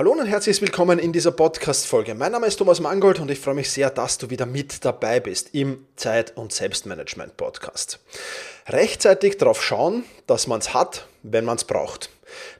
Hallo 0.00 0.12
und 0.12 0.24
herzlich 0.24 0.62
willkommen 0.62 0.98
in 0.98 1.12
dieser 1.12 1.30
Podcast-Folge. 1.30 2.14
Mein 2.14 2.32
Name 2.32 2.46
ist 2.46 2.56
Thomas 2.56 2.80
Mangold 2.80 3.20
und 3.20 3.30
ich 3.30 3.38
freue 3.38 3.52
mich 3.54 3.70
sehr, 3.70 3.90
dass 3.90 4.16
du 4.16 4.30
wieder 4.30 4.46
mit 4.46 4.82
dabei 4.82 5.20
bist 5.20 5.54
im 5.54 5.84
Zeit- 5.94 6.34
und 6.38 6.54
Selbstmanagement-Podcast. 6.54 8.00
Rechtzeitig 8.66 9.36
darauf 9.36 9.62
schauen, 9.62 10.04
dass 10.26 10.46
man 10.46 10.60
es 10.60 10.72
hat, 10.72 11.06
wenn 11.22 11.44
man 11.44 11.58
es 11.58 11.64
braucht. 11.64 12.08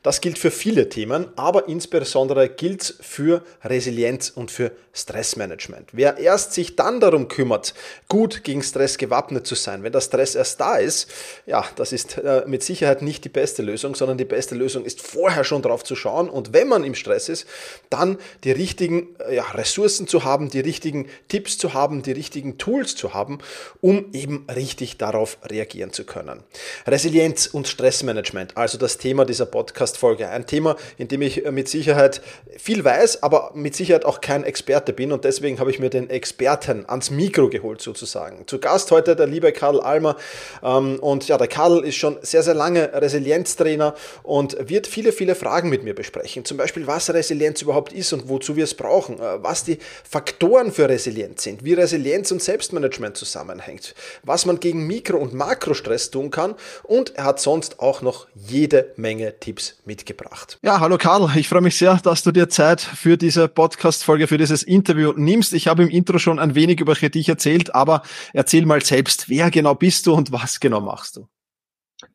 Das 0.02 0.20
gilt 0.20 0.38
für 0.38 0.50
viele 0.50 0.88
Themen, 0.88 1.28
aber 1.36 1.68
insbesondere 1.68 2.48
gilt 2.48 2.82
es 2.82 2.94
für 3.00 3.42
Resilienz 3.62 4.30
und 4.30 4.50
für 4.50 4.72
Stressmanagement. 4.92 5.90
Wer 5.92 6.18
erst 6.18 6.52
sich 6.52 6.74
dann 6.74 6.98
darum 6.98 7.28
kümmert, 7.28 7.74
gut 8.08 8.42
gegen 8.42 8.62
Stress 8.62 8.98
gewappnet 8.98 9.46
zu 9.46 9.54
sein, 9.54 9.82
wenn 9.84 9.92
der 9.92 10.00
Stress 10.00 10.34
erst 10.34 10.60
da 10.60 10.76
ist, 10.76 11.08
ja, 11.46 11.64
das 11.76 11.92
ist 11.92 12.18
äh, 12.18 12.42
mit 12.46 12.64
Sicherheit 12.64 13.00
nicht 13.02 13.24
die 13.24 13.28
beste 13.28 13.62
Lösung, 13.62 13.94
sondern 13.94 14.18
die 14.18 14.24
beste 14.24 14.56
Lösung 14.56 14.84
ist 14.84 15.00
vorher 15.00 15.44
schon 15.44 15.62
drauf 15.62 15.84
zu 15.84 15.94
schauen 15.94 16.28
und 16.28 16.52
wenn 16.52 16.66
man 16.66 16.82
im 16.82 16.96
Stress 16.96 17.28
ist, 17.28 17.46
dann 17.88 18.18
die 18.42 18.50
richtigen 18.50 19.14
äh, 19.28 19.36
ja, 19.36 19.44
Ressourcen 19.52 20.08
zu 20.08 20.24
haben, 20.24 20.50
die 20.50 20.60
richtigen 20.60 21.08
Tipps 21.28 21.56
zu 21.56 21.72
haben, 21.72 22.02
die 22.02 22.12
richtigen 22.12 22.58
Tools 22.58 22.96
zu 22.96 23.14
haben, 23.14 23.38
um 23.80 24.06
eben 24.12 24.46
richtig 24.52 24.96
darauf 24.98 25.38
reagieren 25.44 25.92
zu 25.92 26.04
können. 26.04 26.42
Resilienz 26.86 27.46
und 27.46 27.68
Stressmanagement, 27.68 28.56
also 28.56 28.76
das 28.76 28.98
Thema 28.98 29.24
dieser 29.24 29.46
Podcast-Folge. 29.60 30.30
Ein 30.30 30.46
Thema, 30.46 30.74
in 30.96 31.08
dem 31.08 31.20
ich 31.20 31.44
äh, 31.44 31.52
mit 31.52 31.68
Sicherheit 31.68 32.22
viel 32.56 32.82
weiß, 32.82 33.22
aber 33.22 33.50
mit 33.54 33.76
Sicherheit 33.76 34.06
auch 34.06 34.22
kein 34.22 34.42
Experte 34.42 34.94
bin. 34.94 35.12
Und 35.12 35.24
deswegen 35.24 35.58
habe 35.60 35.70
ich 35.70 35.78
mir 35.78 35.90
den 35.90 36.08
Experten 36.08 36.86
ans 36.88 37.10
Mikro 37.10 37.50
geholt 37.50 37.82
sozusagen. 37.82 38.46
Zu 38.46 38.58
Gast 38.58 38.90
heute 38.90 39.14
der 39.14 39.26
liebe 39.26 39.52
Karl 39.52 39.80
Almer. 39.80 40.16
Ähm, 40.62 40.98
und 41.00 41.28
ja, 41.28 41.36
der 41.36 41.46
Karl 41.46 41.84
ist 41.84 41.96
schon 41.96 42.16
sehr, 42.22 42.42
sehr 42.42 42.54
lange 42.54 42.90
Resilienztrainer 42.94 43.94
und 44.22 44.56
wird 44.70 44.86
viele, 44.86 45.12
viele 45.12 45.34
Fragen 45.34 45.68
mit 45.68 45.84
mir 45.84 45.94
besprechen. 45.94 46.46
Zum 46.46 46.56
Beispiel, 46.56 46.86
was 46.86 47.12
Resilienz 47.12 47.60
überhaupt 47.60 47.92
ist 47.92 48.14
und 48.14 48.30
wozu 48.30 48.56
wir 48.56 48.64
es 48.64 48.72
brauchen, 48.72 49.18
äh, 49.20 49.42
was 49.42 49.64
die 49.64 49.78
Faktoren 50.08 50.72
für 50.72 50.88
Resilienz 50.88 51.42
sind, 51.42 51.64
wie 51.64 51.74
Resilienz 51.74 52.32
und 52.32 52.42
Selbstmanagement 52.42 53.18
zusammenhängt, 53.18 53.94
was 54.22 54.46
man 54.46 54.58
gegen 54.58 54.86
Mikro- 54.86 55.18
und 55.18 55.34
Makrostress 55.34 56.10
tun 56.10 56.30
kann. 56.30 56.54
Und 56.84 57.14
er 57.16 57.24
hat 57.24 57.40
sonst 57.40 57.80
auch 57.80 58.00
noch 58.00 58.26
jede 58.34 58.92
Menge 58.96 59.34
Tipps 59.50 59.82
mitgebracht. 59.84 60.60
Ja, 60.62 60.78
hallo 60.78 60.96
Karl, 60.96 61.28
ich 61.36 61.48
freue 61.48 61.60
mich 61.60 61.76
sehr, 61.76 61.96
dass 61.96 62.22
du 62.22 62.30
dir 62.30 62.48
Zeit 62.48 62.80
für 62.80 63.16
diese 63.16 63.48
Podcast-Folge, 63.48 64.28
für 64.28 64.38
dieses 64.38 64.62
Interview 64.62 65.12
nimmst. 65.16 65.54
Ich 65.54 65.66
habe 65.66 65.82
im 65.82 65.88
Intro 65.88 66.18
schon 66.18 66.38
ein 66.38 66.54
wenig 66.54 66.80
über 66.80 66.94
dich 66.94 67.28
erzählt, 67.28 67.74
aber 67.74 68.02
erzähl 68.32 68.64
mal 68.64 68.80
selbst, 68.80 69.28
wer 69.28 69.50
genau 69.50 69.74
bist 69.74 70.06
du 70.06 70.14
und 70.14 70.30
was 70.30 70.60
genau 70.60 70.80
machst 70.80 71.16
du? 71.16 71.26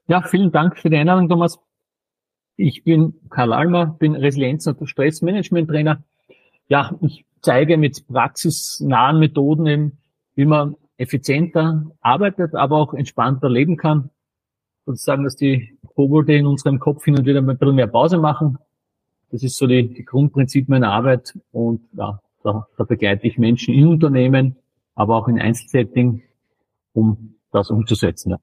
Ja, 0.08 0.22
vielen 0.22 0.54
Dank 0.54 0.80
für 0.80 0.90
die 0.90 0.96
Einladung, 0.96 1.28
Thomas. 1.28 1.60
Ich 2.56 2.86
bin 2.86 3.16
Karl 3.30 3.52
Almer, 3.52 3.88
bin 4.00 4.16
Resilienz- 4.16 4.66
und 4.66 4.90
Stressmanagement-Trainer. 4.90 6.02
Ja, 6.70 6.98
ich 7.02 7.26
zeige 7.42 7.78
mit 7.78 8.08
praxisnahen 8.08 9.20
Methoden 9.20 9.66
eben, 9.66 9.98
wie 10.36 10.46
man 10.46 10.78
effizienter 10.96 11.86
arbeitet, 12.00 12.56
aber 12.56 12.78
auch 12.78 12.94
entspannter 12.94 13.50
leben 13.50 13.76
kann. 13.76 14.10
Sozusagen, 14.86 15.24
dass 15.24 15.36
die 15.36 15.78
Kobolde 15.96 16.36
in 16.36 16.46
unserem 16.46 16.80
Kopf 16.80 17.06
hin 17.06 17.18
und 17.18 17.26
wieder 17.26 17.40
ein 17.40 17.46
bisschen 17.46 17.76
mehr 17.76 17.88
Pause 17.88 18.18
machen. 18.18 18.58
Das 19.32 19.44
ist 19.44 19.58
so 19.58 19.68
die, 19.68 19.88
die 19.94 20.06
Grundprinzip 20.06 20.70
meiner 20.70 20.92
Arbeit 20.92 21.38
und 21.52 21.82
ja, 21.94 22.22
da, 22.44 22.68
da 22.78 22.84
begleite 22.84 23.26
ich 23.28 23.38
Menschen 23.38 23.74
in 23.74 23.88
Unternehmen, 23.88 24.56
aber 24.94 25.18
auch 25.18 25.28
in 25.28 25.40
Einzelsetting, 25.40 26.22
um 26.94 27.36
das 27.52 27.72
umzusetzen. 27.72 28.32
Ja. 28.32 28.40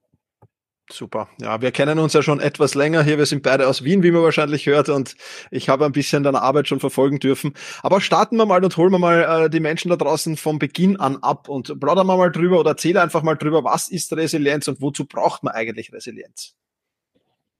Super. 0.91 1.28
Ja, 1.41 1.62
wir 1.62 1.70
kennen 1.70 1.98
uns 1.98 2.12
ja 2.12 2.22
schon 2.22 2.41
etwas 2.41 2.75
länger 2.75 3.02
hier. 3.02 3.16
Wir 3.16 3.27
sind 3.27 3.42
beide 3.42 3.69
aus 3.69 3.84
Wien, 3.84 4.02
wie 4.02 4.11
man 4.11 4.22
wahrscheinlich 4.22 4.66
hört, 4.66 4.89
und 4.89 5.16
ich 5.50 5.69
habe 5.69 5.86
ein 5.86 5.92
bisschen 5.92 6.22
deine 6.22 6.42
Arbeit 6.42 6.69
schon 6.69 6.80
verfolgen 6.80 7.19
dürfen. 7.19 7.55
Aber 7.83 8.00
starten 8.00 8.36
wir 8.36 8.47
mal 8.47 8.64
und 8.64 8.77
holen 8.77 8.92
wir 8.92 8.98
mal 8.98 9.44
äh, 9.44 9.50
die 9.50 9.61
Menschen 9.61 9.91
da 9.91 9.97
draußen 9.97 10.36
vom 10.36 10.58
Beginn 10.58 10.98
an 10.98 11.19
ab 11.22 11.48
und 11.48 11.78
plaudern 11.80 12.06
wir 12.06 12.16
mal 12.16 12.30
drüber 12.30 12.61
oder 12.61 12.70
erzähle 12.70 13.00
einfach 13.00 13.22
mal 13.22 13.36
drüber, 13.36 13.64
was 13.64 13.89
ist 13.89 14.12
Resilienz 14.14 14.68
und 14.68 14.80
wozu 14.80 15.07
braucht 15.07 15.45
man 15.45 15.55
eigentlich 15.55 15.92
Resilienz? 15.92 16.57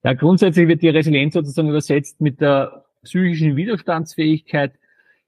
Ja, 0.03 0.13
grundsätzlich 0.13 0.67
wird 0.67 0.81
die 0.81 0.89
Resilienz 0.89 1.33
sozusagen 1.33 1.69
übersetzt 1.69 2.19
mit 2.19 2.41
der 2.41 2.85
psychischen 3.03 3.55
Widerstandsfähigkeit. 3.55 4.73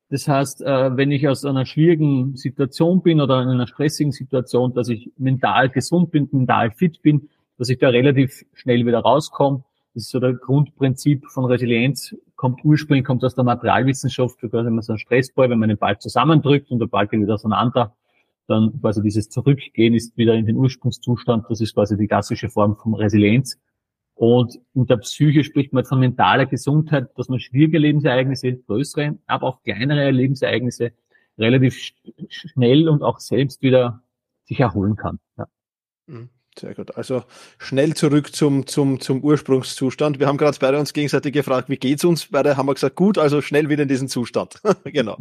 Das 0.10 0.28
heißt, 0.28 0.62
äh, 0.62 0.96
wenn 0.98 1.12
ich 1.12 1.28
aus 1.28 1.46
einer 1.46 1.66
schwierigen 1.66 2.36
Situation 2.36 3.02
bin 3.02 3.22
oder 3.22 3.42
in 3.42 3.50
einer 3.50 3.68
stressigen 3.68 4.12
Situation, 4.12 4.74
dass 4.74 4.90
ich 4.90 5.12
mental 5.18 5.70
gesund 5.70 6.12
bin, 6.12 6.28
mental 6.32 6.72
fit 6.72 7.02
bin, 7.02 7.30
dass 7.58 7.70
ich 7.70 7.78
da 7.78 7.90
relativ 7.90 8.46
schnell 8.54 8.86
wieder 8.86 9.00
rauskomme. 9.00 9.64
Das 9.94 10.04
ist 10.04 10.10
so 10.10 10.20
der 10.20 10.34
Grundprinzip 10.34 11.26
von 11.28 11.46
Resilienz, 11.46 12.16
kommt 12.36 12.64
ursprünglich, 12.66 13.06
kommt 13.06 13.24
aus 13.24 13.36
der 13.36 13.46
Materialwissenschaft, 13.46 14.40
quasi 14.40 14.68
immer 14.68 14.82
so 14.82 14.94
ein 14.94 15.00
Stressball, 15.00 15.50
wenn 15.50 15.60
man 15.60 15.70
den 15.70 15.78
Ball 15.78 15.98
zusammendrückt 15.98 16.70
und 16.70 16.80
der 16.80 16.88
Ball 16.88 17.08
geht 17.08 17.22
wieder 17.22 17.36
auseinander, 17.36 17.96
dann 18.48 18.80
quasi 18.82 19.02
dieses 19.02 19.30
Zurückgehen 19.30 19.94
ist 19.94 20.18
wieder 20.18 20.34
in 20.36 20.46
den 20.46 20.58
Ursprungszustand, 20.58 21.46
das 21.50 21.62
ist 21.62 21.74
quasi 21.74 21.98
die 21.98 22.08
klassische 22.08 22.50
Form 22.50 22.76
von 22.76 22.94
Resilienz. 22.94 23.58
Und 24.16 24.60
in 24.74 24.86
der 24.86 24.98
Psyche 24.98 25.44
spricht 25.44 25.74
man 25.74 25.84
von 25.84 26.00
mentaler 26.00 26.46
Gesundheit, 26.46 27.10
dass 27.18 27.28
man 27.28 27.40
schwierige 27.40 27.80
Lebensereignisse, 27.80 28.54
größere, 28.54 29.18
aber 29.28 29.48
auch 29.48 29.62
kleinere 29.64 30.12
Lebensereignisse 30.12 30.94
relativ 31.38 31.94
schnell 32.30 32.88
und 32.88 33.04
auch 33.04 33.20
selbst 33.20 33.62
wieder 33.62 34.02
sich 34.46 34.60
erholen 34.60 34.96
kann. 34.96 35.20
Ja. 35.38 35.48
Mhm. 36.08 36.30
Sehr 36.58 36.74
gut. 36.74 36.96
Also 36.96 37.24
schnell 37.58 37.96
zurück 37.96 38.34
zum, 38.34 38.66
zum, 38.66 39.02
zum 39.02 39.22
Ursprungszustand. 39.22 40.20
Wir 40.20 40.28
haben 40.28 40.38
gerade 40.38 40.58
beide 40.60 40.80
uns 40.80 40.94
gegenseitig 40.94 41.34
gefragt, 41.34 41.70
wie 41.70 41.78
geht's 41.78 42.06
uns? 42.06 42.28
Beide 42.28 42.56
haben 42.56 42.68
wir 42.68 42.74
gesagt, 42.74 42.96
gut, 42.96 43.18
also 43.18 43.42
schnell 43.42 43.68
wieder 43.70 43.84
in 43.84 43.90
diesen 43.90 44.08
Zustand. 44.08 44.62
genau. 44.86 45.18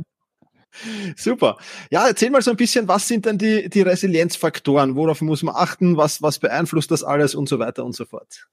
Super. 1.17 1.57
Ja, 1.91 2.07
erzähl 2.07 2.31
mal 2.31 2.43
so 2.43 2.51
ein 2.51 2.57
bisschen, 2.57 2.89
was 2.89 3.07
sind 3.09 3.27
denn 3.27 3.39
die, 3.39 3.69
die 3.69 3.83
Resilienzfaktoren? 3.83 4.97
Worauf 4.97 5.21
muss 5.23 5.43
man 5.43 5.55
achten? 5.57 5.97
Was, 5.97 6.23
was 6.23 6.39
beeinflusst 6.39 6.91
das 6.91 7.03
alles 7.03 7.35
und 7.35 7.49
so 7.49 7.59
weiter 7.59 7.85
und 7.85 7.95
so 7.95 8.05
fort? 8.05 8.49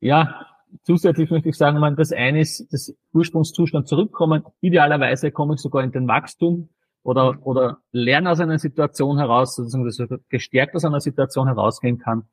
Ja, 0.00 0.46
zusätzlich 0.84 1.30
möchte 1.30 1.48
ich 1.48 1.56
sagen, 1.56 1.78
man, 1.80 1.96
das 1.96 2.12
eine 2.12 2.40
ist 2.40 2.66
das 2.70 2.94
Ursprungszustand 3.12 3.88
zurückkommen. 3.88 4.44
Idealerweise 4.60 5.30
komme 5.30 5.54
ich 5.54 5.60
sogar 5.60 5.82
in 5.84 5.92
den 5.92 6.06
Wachstum 6.06 6.68
oder, 7.06 7.38
oder 7.46 7.78
lerne 7.92 8.32
aus 8.32 8.40
einer 8.40 8.58
Situation 8.58 9.18
heraus, 9.18 9.54
sozusagen, 9.54 9.84
dass 9.84 10.20
gestärkt 10.28 10.74
aus 10.74 10.84
einer 10.84 11.00
Situation 11.00 11.46
herausgehen 11.46 11.98
kann. 11.98 12.24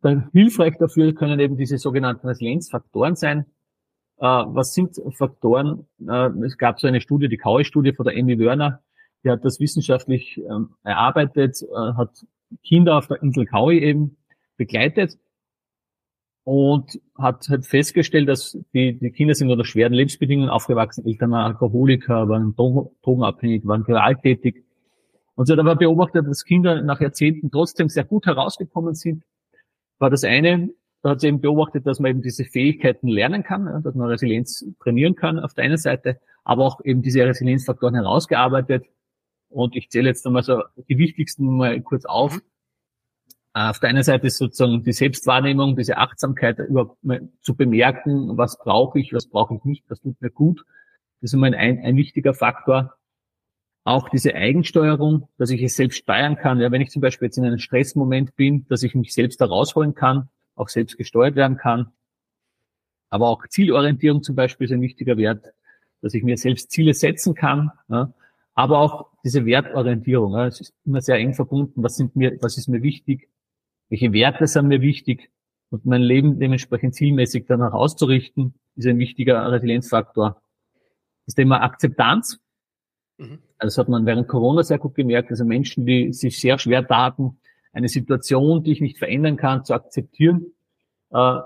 Dann 0.00 0.30
hilfreich 0.32 0.76
dafür 0.78 1.12
können 1.12 1.40
eben 1.40 1.56
diese 1.56 1.78
sogenannten 1.78 2.28
Resilienzfaktoren 2.28 3.16
sein. 3.16 3.46
Äh, 4.18 4.26
was 4.26 4.74
sind 4.74 5.00
Faktoren? 5.16 5.88
Äh, 6.06 6.28
es 6.44 6.56
gab 6.56 6.78
so 6.78 6.86
eine 6.86 7.00
Studie, 7.00 7.28
die 7.28 7.36
Kaue-Studie 7.36 7.92
von 7.92 8.06
der 8.06 8.16
Amy 8.16 8.38
Werner, 8.38 8.80
die 9.24 9.30
hat 9.30 9.44
das 9.44 9.58
wissenschaftlich 9.58 10.38
ähm, 10.38 10.74
erarbeitet, 10.84 11.60
äh, 11.62 11.94
hat 11.94 12.10
Kinder 12.62 12.96
auf 12.96 13.08
der 13.08 13.22
Insel 13.22 13.44
Kaui 13.44 13.80
eben 13.80 14.16
begleitet 14.56 15.18
und 16.44 17.00
hat 17.16 17.48
halt 17.48 17.66
festgestellt, 17.66 18.28
dass 18.28 18.58
die, 18.74 18.98
die 18.98 19.10
Kinder 19.10 19.34
sind 19.34 19.50
unter 19.50 19.64
schweren 19.64 19.94
Lebensbedingungen 19.94 20.50
aufgewachsen, 20.50 21.06
Eltern 21.06 21.30
waren 21.30 21.52
Alkoholiker, 21.52 22.28
waren 22.28 22.54
drogenabhängig, 22.54 23.66
waren 23.66 23.84
gewalttätig. 23.84 24.62
Und 25.34 25.46
sie 25.46 25.52
hat 25.52 25.58
aber 25.58 25.74
beobachtet, 25.74 26.26
dass 26.28 26.44
Kinder 26.44 26.82
nach 26.82 27.00
Jahrzehnten 27.00 27.50
trotzdem 27.50 27.88
sehr 27.88 28.04
gut 28.04 28.26
herausgekommen 28.26 28.94
sind. 28.94 29.24
War 29.98 30.10
das 30.10 30.22
eine, 30.22 30.70
da 31.02 31.10
hat 31.10 31.20
sie 31.20 31.28
eben 31.28 31.40
beobachtet, 31.40 31.86
dass 31.86 31.98
man 31.98 32.10
eben 32.10 32.22
diese 32.22 32.44
Fähigkeiten 32.44 33.08
lernen 33.08 33.42
kann, 33.42 33.82
dass 33.82 33.94
man 33.94 34.08
Resilienz 34.08 34.64
trainieren 34.80 35.14
kann 35.14 35.38
auf 35.38 35.54
der 35.54 35.64
einen 35.64 35.76
Seite, 35.76 36.20
aber 36.44 36.64
auch 36.64 36.84
eben 36.84 37.02
diese 37.02 37.24
Resilienzfaktoren 37.24 37.94
herausgearbeitet. 37.94 38.84
Und 39.48 39.76
ich 39.76 39.88
zähle 39.90 40.08
jetzt 40.08 40.26
einmal 40.26 40.42
so 40.42 40.62
die 40.88 40.98
wichtigsten 40.98 41.56
mal 41.56 41.80
kurz 41.80 42.04
auf. 42.04 42.38
Äh, 43.54 43.68
auf 43.68 43.78
der 43.78 43.90
einen 43.90 44.02
Seite 44.02 44.26
ist 44.26 44.38
sozusagen 44.38 44.82
die 44.82 44.92
Selbstwahrnehmung, 44.92 45.76
diese 45.76 45.96
Achtsamkeit 45.96 46.58
zu 47.40 47.56
bemerken, 47.56 48.36
was 48.36 48.58
brauche 48.58 48.98
ich, 48.98 49.12
was 49.12 49.28
brauche 49.28 49.54
ich 49.54 49.64
nicht, 49.64 49.84
was 49.88 50.00
tut 50.00 50.20
mir 50.20 50.30
gut. 50.30 50.64
Das 51.20 51.30
ist 51.30 51.34
immer 51.34 51.46
ein, 51.46 51.54
ein 51.54 51.96
wichtiger 51.96 52.34
Faktor. 52.34 52.94
Auch 53.84 54.08
diese 54.08 54.34
Eigensteuerung, 54.34 55.28
dass 55.38 55.50
ich 55.50 55.62
es 55.62 55.76
selbst 55.76 55.98
steuern 55.98 56.36
kann. 56.36 56.58
Ja, 56.58 56.72
wenn 56.72 56.80
ich 56.80 56.90
zum 56.90 57.02
Beispiel 57.02 57.26
jetzt 57.26 57.38
in 57.38 57.44
einem 57.44 57.58
Stressmoment 57.58 58.34
bin, 58.34 58.66
dass 58.68 58.82
ich 58.82 58.94
mich 58.94 59.14
selbst 59.14 59.40
herausholen 59.40 59.94
kann, 59.94 60.28
auch 60.56 60.68
selbst 60.68 60.96
gesteuert 60.96 61.36
werden 61.36 61.56
kann. 61.56 61.92
Aber 63.10 63.28
auch 63.28 63.46
Zielorientierung 63.46 64.22
zum 64.22 64.34
Beispiel 64.34 64.64
ist 64.64 64.72
ein 64.72 64.80
wichtiger 64.80 65.16
Wert, 65.16 65.52
dass 66.00 66.14
ich 66.14 66.24
mir 66.24 66.36
selbst 66.36 66.70
Ziele 66.70 66.94
setzen 66.94 67.34
kann. 67.34 67.70
Ja. 67.88 68.12
Aber 68.54 68.78
auch 68.78 69.10
diese 69.22 69.44
Wertorientierung. 69.44 70.32
Ja, 70.32 70.46
es 70.46 70.60
ist 70.60 70.74
immer 70.84 71.00
sehr 71.00 71.16
eng 71.16 71.34
verbunden. 71.34 71.82
Was 71.82 71.96
sind 71.96 72.16
mir, 72.16 72.38
was 72.40 72.56
ist 72.56 72.68
mir 72.68 72.82
wichtig? 72.82 73.28
Welche 73.88 74.12
Werte 74.12 74.46
sind 74.46 74.68
mir 74.68 74.80
wichtig 74.80 75.30
und 75.70 75.86
mein 75.86 76.02
Leben 76.02 76.38
dementsprechend 76.38 76.94
zielmäßig 76.94 77.46
danach 77.46 77.72
auszurichten, 77.72 78.54
ist 78.76 78.86
ein 78.86 78.98
wichtiger 78.98 79.50
Resilienzfaktor. 79.50 80.40
Das 81.26 81.34
Thema 81.34 81.62
Akzeptanz. 81.62 82.40
Mhm. 83.18 83.38
Also 83.58 83.76
das 83.76 83.78
hat 83.78 83.88
man 83.88 84.06
während 84.06 84.28
Corona 84.28 84.62
sehr 84.62 84.78
gut 84.78 84.94
gemerkt. 84.94 85.30
Also 85.30 85.44
Menschen, 85.44 85.86
die 85.86 86.12
sich 86.12 86.40
sehr 86.40 86.58
schwer 86.58 86.86
taten, 86.86 87.38
eine 87.72 87.88
Situation, 87.88 88.62
die 88.62 88.72
ich 88.72 88.80
nicht 88.80 88.98
verändern 88.98 89.36
kann, 89.36 89.64
zu 89.64 89.74
akzeptieren. 89.74 90.52
Äh, 91.10 91.38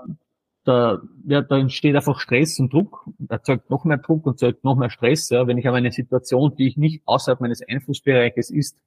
da, 0.63 1.01
ja, 1.25 1.41
da 1.41 1.57
entsteht 1.57 1.95
einfach 1.95 2.19
Stress 2.19 2.59
und 2.59 2.71
Druck, 2.71 3.05
erzeugt 3.27 3.69
noch 3.69 3.85
mehr 3.85 3.97
Druck 3.97 4.25
und 4.25 4.33
erzeugt 4.33 4.63
noch 4.63 4.75
mehr 4.75 4.89
Stress. 4.89 5.29
Ja. 5.29 5.47
Wenn 5.47 5.57
ich 5.57 5.67
aber 5.67 5.77
eine 5.77 5.91
Situation, 5.91 6.55
die 6.55 6.67
ich 6.67 6.77
nicht 6.77 7.01
außerhalb 7.05 7.41
meines 7.41 7.67
Einflussbereiches 7.67 8.51
ist, 8.51 8.77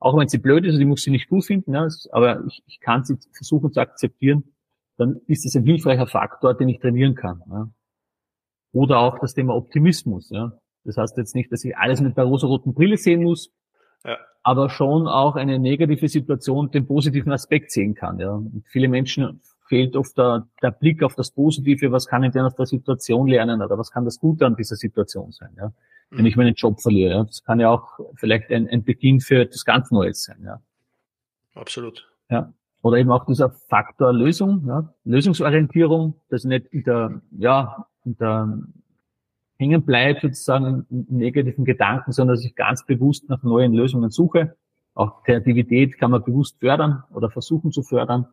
auch 0.00 0.18
wenn 0.18 0.28
sie 0.28 0.38
blöd 0.38 0.64
ist 0.64 0.74
und 0.74 0.80
ich 0.80 0.86
muss 0.86 1.02
sie 1.02 1.10
nicht 1.10 1.28
gut 1.28 1.44
finden, 1.44 1.74
ja, 1.74 1.86
aber 2.10 2.44
ich, 2.46 2.62
ich 2.66 2.80
kann 2.80 3.04
sie 3.04 3.18
versuchen 3.32 3.70
zu 3.72 3.80
akzeptieren, 3.80 4.44
dann 4.96 5.20
ist 5.26 5.44
das 5.44 5.54
ein 5.54 5.64
hilfreicher 5.64 6.06
Faktor, 6.06 6.54
den 6.54 6.68
ich 6.68 6.80
trainieren 6.80 7.14
kann. 7.14 7.42
Ja. 7.50 7.70
Oder 8.72 8.98
auch 8.98 9.18
das 9.18 9.34
Thema 9.34 9.54
Optimismus. 9.54 10.30
Ja. 10.30 10.52
Das 10.84 10.96
heißt 10.96 11.16
jetzt 11.18 11.34
nicht, 11.34 11.52
dass 11.52 11.64
ich 11.64 11.76
alles 11.76 12.00
mit 12.00 12.16
der 12.16 12.24
rosa-roten 12.24 12.72
Brille 12.72 12.96
sehen 12.96 13.22
muss, 13.22 13.50
ja. 14.04 14.16
aber 14.42 14.70
schon 14.70 15.06
auch 15.06 15.36
eine 15.36 15.58
negative 15.58 16.08
Situation 16.08 16.70
den 16.70 16.86
positiven 16.86 17.32
Aspekt 17.32 17.70
sehen 17.70 17.94
kann. 17.94 18.18
Ja. 18.18 18.32
Und 18.32 18.64
viele 18.68 18.88
Menschen 18.88 19.40
fehlt 19.68 19.96
oft 19.96 20.16
der, 20.16 20.48
der 20.62 20.70
Blick 20.70 21.02
auf 21.02 21.14
das 21.14 21.30
Positive, 21.30 21.92
was 21.92 22.06
kann 22.06 22.24
ich 22.24 22.32
denn 22.32 22.44
aus 22.44 22.56
der 22.56 22.66
Situation 22.66 23.26
lernen 23.26 23.62
oder 23.62 23.78
was 23.78 23.90
kann 23.90 24.04
das 24.04 24.18
Gute 24.18 24.46
an 24.46 24.56
dieser 24.56 24.76
Situation 24.76 25.30
sein, 25.30 25.50
ja? 25.56 25.72
Wenn 26.10 26.26
ich 26.26 26.36
meinen 26.36 26.54
Job 26.54 26.80
verliere. 26.80 27.12
Ja? 27.12 27.24
Das 27.24 27.42
kann 27.44 27.60
ja 27.60 27.70
auch 27.70 27.98
vielleicht 28.16 28.50
ein, 28.50 28.68
ein 28.68 28.84
Beginn 28.84 29.20
für 29.20 29.42
etwas 29.42 29.64
ganz 29.64 29.90
Neues 29.90 30.24
sein. 30.24 30.42
Ja? 30.44 30.60
Absolut. 31.54 32.08
Ja. 32.28 32.52
Oder 32.82 32.98
eben 32.98 33.10
auch 33.10 33.26
dieser 33.26 33.50
Faktor 33.50 34.12
Lösung, 34.12 34.64
ja? 34.66 34.92
Lösungsorientierung, 35.04 36.14
dass 36.30 36.44
ich 36.44 36.48
nicht 36.48 36.66
in 36.66 36.82
der, 36.84 37.20
ja, 37.36 37.86
in 38.04 38.16
der 38.16 38.58
hängen 39.58 39.84
bleibt 39.84 40.22
sozusagen 40.22 40.86
in 40.88 41.06
negativen 41.10 41.66
Gedanken, 41.66 42.12
sondern 42.12 42.36
dass 42.36 42.44
ich 42.44 42.54
ganz 42.54 42.86
bewusst 42.86 43.28
nach 43.28 43.42
neuen 43.42 43.74
Lösungen 43.74 44.10
suche. 44.10 44.56
Auch 44.94 45.22
Kreativität 45.22 45.98
kann 45.98 46.10
man 46.10 46.24
bewusst 46.24 46.58
fördern 46.58 47.04
oder 47.12 47.30
versuchen 47.30 47.70
zu 47.70 47.82
fördern. 47.82 48.26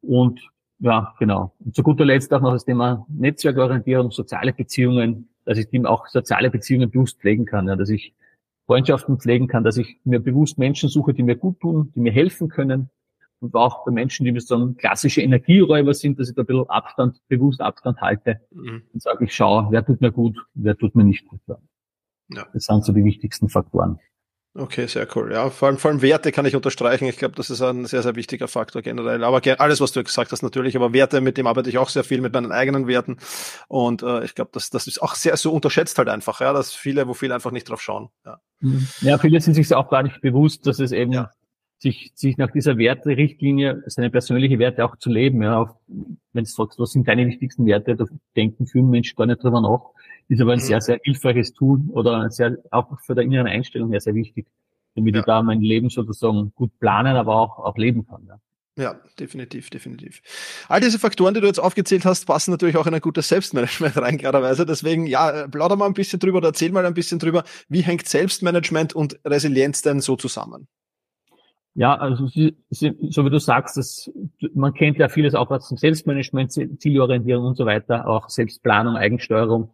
Und 0.00 0.40
ja, 0.78 1.12
genau. 1.18 1.52
Und 1.58 1.74
zu 1.74 1.82
guter 1.82 2.04
Letzt 2.04 2.32
auch 2.32 2.40
noch 2.40 2.52
das 2.52 2.64
Thema 2.64 3.04
Netzwerkorientierung, 3.08 4.12
soziale 4.12 4.52
Beziehungen, 4.52 5.28
dass 5.48 5.56
ich 5.56 5.86
auch 5.86 6.06
soziale 6.08 6.50
Beziehungen 6.50 6.90
bewusst 6.90 7.20
pflegen 7.20 7.46
kann, 7.46 7.68
ja, 7.68 7.74
dass 7.74 7.88
ich 7.88 8.14
Freundschaften 8.66 9.18
pflegen 9.18 9.48
kann, 9.48 9.64
dass 9.64 9.78
ich 9.78 9.98
mir 10.04 10.20
bewusst 10.20 10.58
Menschen 10.58 10.90
suche, 10.90 11.14
die 11.14 11.22
mir 11.22 11.36
gut 11.36 11.58
tun, 11.60 11.90
die 11.94 12.00
mir 12.00 12.12
helfen 12.12 12.50
können. 12.50 12.90
Und 13.40 13.54
auch 13.54 13.86
bei 13.86 13.90
Menschen, 13.90 14.26
die 14.26 14.32
mir 14.32 14.42
so 14.42 14.74
klassische 14.74 15.22
Energieräuber 15.22 15.94
sind, 15.94 16.18
dass 16.18 16.28
ich 16.28 16.34
da 16.34 16.42
ein 16.42 16.46
bisschen 16.46 16.68
Abstand, 16.68 17.22
bewusst 17.28 17.62
Abstand 17.62 17.98
halte 18.02 18.42
mhm. 18.50 18.82
und 18.92 19.00
sage, 19.02 19.24
ich 19.24 19.34
schaue, 19.34 19.68
wer 19.70 19.86
tut 19.86 20.02
mir 20.02 20.12
gut, 20.12 20.36
wer 20.52 20.76
tut 20.76 20.94
mir 20.94 21.04
nicht 21.04 21.26
gut. 21.26 21.40
Ja. 21.46 22.46
Das 22.52 22.64
sind 22.64 22.84
so 22.84 22.92
die 22.92 23.04
wichtigsten 23.04 23.48
Faktoren. 23.48 23.98
Okay, 24.54 24.86
sehr 24.86 25.06
cool. 25.14 25.32
Ja, 25.32 25.50
vor 25.50 25.68
allem, 25.68 25.78
vor 25.78 25.90
allem 25.90 26.02
Werte 26.02 26.32
kann 26.32 26.46
ich 26.46 26.56
unterstreichen. 26.56 27.04
Ich 27.04 27.16
glaube, 27.16 27.36
das 27.36 27.50
ist 27.50 27.62
ein 27.62 27.84
sehr, 27.86 28.02
sehr 28.02 28.16
wichtiger 28.16 28.48
Faktor 28.48 28.82
generell. 28.82 29.22
Aber 29.22 29.40
alles, 29.60 29.80
was 29.80 29.92
du 29.92 30.02
gesagt 30.02 30.32
hast, 30.32 30.42
natürlich. 30.42 30.74
Aber 30.74 30.92
Werte, 30.92 31.20
mit 31.20 31.36
dem 31.36 31.46
arbeite 31.46 31.68
ich 31.68 31.78
auch 31.78 31.88
sehr 31.88 32.02
viel 32.02 32.20
mit 32.20 32.32
meinen 32.32 32.50
eigenen 32.50 32.86
Werten. 32.86 33.18
Und 33.68 34.02
äh, 34.02 34.24
ich 34.24 34.34
glaube, 34.34 34.50
das, 34.52 34.70
das 34.70 34.86
ist 34.86 35.00
auch 35.00 35.14
sehr 35.14 35.36
so 35.36 35.52
unterschätzt 35.52 35.98
halt 35.98 36.08
einfach, 36.08 36.40
ja, 36.40 36.52
dass 36.52 36.72
viele, 36.72 37.06
wo 37.06 37.14
viele 37.14 37.34
einfach 37.34 37.52
nicht 37.52 37.68
drauf 37.68 37.80
schauen. 37.80 38.08
Ja, 38.24 38.40
mhm. 38.60 38.88
ja 39.00 39.18
viele 39.18 39.40
sind 39.40 39.54
sich 39.54 39.72
auch 39.74 39.90
gar 39.90 40.02
nicht 40.02 40.20
bewusst, 40.22 40.66
dass 40.66 40.80
es 40.80 40.92
eben 40.92 41.12
ja. 41.12 41.30
Sich, 41.78 42.12
sich 42.14 42.36
nach 42.36 42.50
dieser 42.50 42.76
Werterichtlinie, 42.76 43.82
seine 43.86 44.10
persönliche 44.10 44.58
Werte 44.58 44.84
auch 44.84 44.96
zu 44.96 45.10
leben. 45.10 45.42
Ja, 45.42 45.76
wenn 46.32 46.44
du 46.44 46.50
sagst, 46.50 46.78
was 46.78 46.92
sind 46.92 47.06
deine 47.06 47.26
wichtigsten 47.26 47.66
Werte, 47.66 47.96
da 47.96 48.04
denken 48.36 48.66
viele 48.66 48.84
Menschen 48.84 49.16
gar 49.16 49.26
nicht 49.26 49.42
drüber 49.42 49.60
nach 49.60 49.92
ist 50.28 50.40
aber 50.40 50.52
ein 50.52 50.58
mhm. 50.58 50.62
sehr, 50.62 50.80
sehr 50.80 51.00
hilfreiches 51.02 51.54
Tool 51.54 51.80
oder 51.90 52.30
sehr, 52.30 52.58
auch 52.70 53.00
für 53.00 53.14
der 53.14 53.24
inneren 53.24 53.46
Einstellung 53.46 53.90
her 53.90 54.00
sehr 54.00 54.14
wichtig, 54.14 54.46
damit 54.94 55.14
ja. 55.14 55.20
ich 55.20 55.26
da 55.26 55.42
mein 55.42 55.60
Leben 55.60 55.88
sozusagen 55.88 56.52
gut 56.54 56.78
planen, 56.78 57.16
aber 57.16 57.36
auch, 57.36 57.58
auch 57.58 57.76
leben 57.76 58.06
kann. 58.06 58.24
Ja. 58.28 58.38
Ja, 58.76 58.94
definitiv, 59.18 59.70
definitiv. 59.70 60.22
All 60.68 60.80
diese 60.80 61.00
Faktoren, 61.00 61.34
die 61.34 61.40
du 61.40 61.48
jetzt 61.48 61.58
aufgezählt 61.58 62.04
hast, 62.04 62.26
passen 62.26 62.52
natürlich 62.52 62.76
auch 62.76 62.86
in 62.86 62.94
ein 62.94 63.00
gutes 63.00 63.26
Selbstmanagement 63.26 63.96
rein, 63.96 64.18
klarerweise. 64.18 64.64
Deswegen, 64.64 65.08
ja, 65.08 65.48
plauder 65.48 65.74
mal 65.74 65.86
ein 65.86 65.94
bisschen 65.94 66.20
drüber 66.20 66.38
oder 66.38 66.50
erzähl 66.50 66.70
mal 66.70 66.86
ein 66.86 66.94
bisschen 66.94 67.18
drüber, 67.18 67.42
wie 67.68 67.80
hängt 67.80 68.06
Selbstmanagement 68.06 68.94
und 68.94 69.18
Resilienz 69.24 69.82
denn 69.82 70.00
so 70.00 70.14
zusammen? 70.14 70.68
Ja, 71.78 71.94
also 71.94 72.26
so 72.26 73.24
wie 73.24 73.30
du 73.30 73.38
sagst, 73.38 73.76
das, 73.76 74.10
man 74.52 74.74
kennt 74.74 74.98
ja 74.98 75.08
vieles 75.08 75.36
auch 75.36 75.48
aus 75.52 75.68
dem 75.68 75.76
Selbstmanagement, 75.76 76.50
Zielorientierung 76.80 77.44
und 77.44 77.56
so 77.56 77.66
weiter, 77.66 78.08
auch 78.08 78.28
Selbstplanung, 78.28 78.96
Eigensteuerung. 78.96 79.72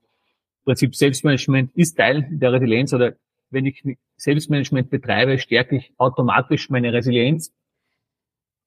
Prinzip 0.66 0.94
Selbstmanagement 0.94 1.74
ist 1.74 1.96
Teil 1.96 2.28
der 2.30 2.52
Resilienz 2.52 2.92
oder 2.92 3.14
wenn 3.48 3.64
ich 3.64 3.82
Selbstmanagement 4.16 4.90
betreibe, 4.90 5.38
stärke 5.38 5.76
ich 5.76 5.94
automatisch 5.96 6.68
meine 6.68 6.92
Resilienz. 6.92 7.54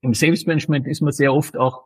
Im 0.02 0.16
Selbstmanagement 0.16 0.88
ist 0.88 1.02
man 1.02 1.12
sehr 1.12 1.32
oft 1.32 1.58
auch, 1.58 1.84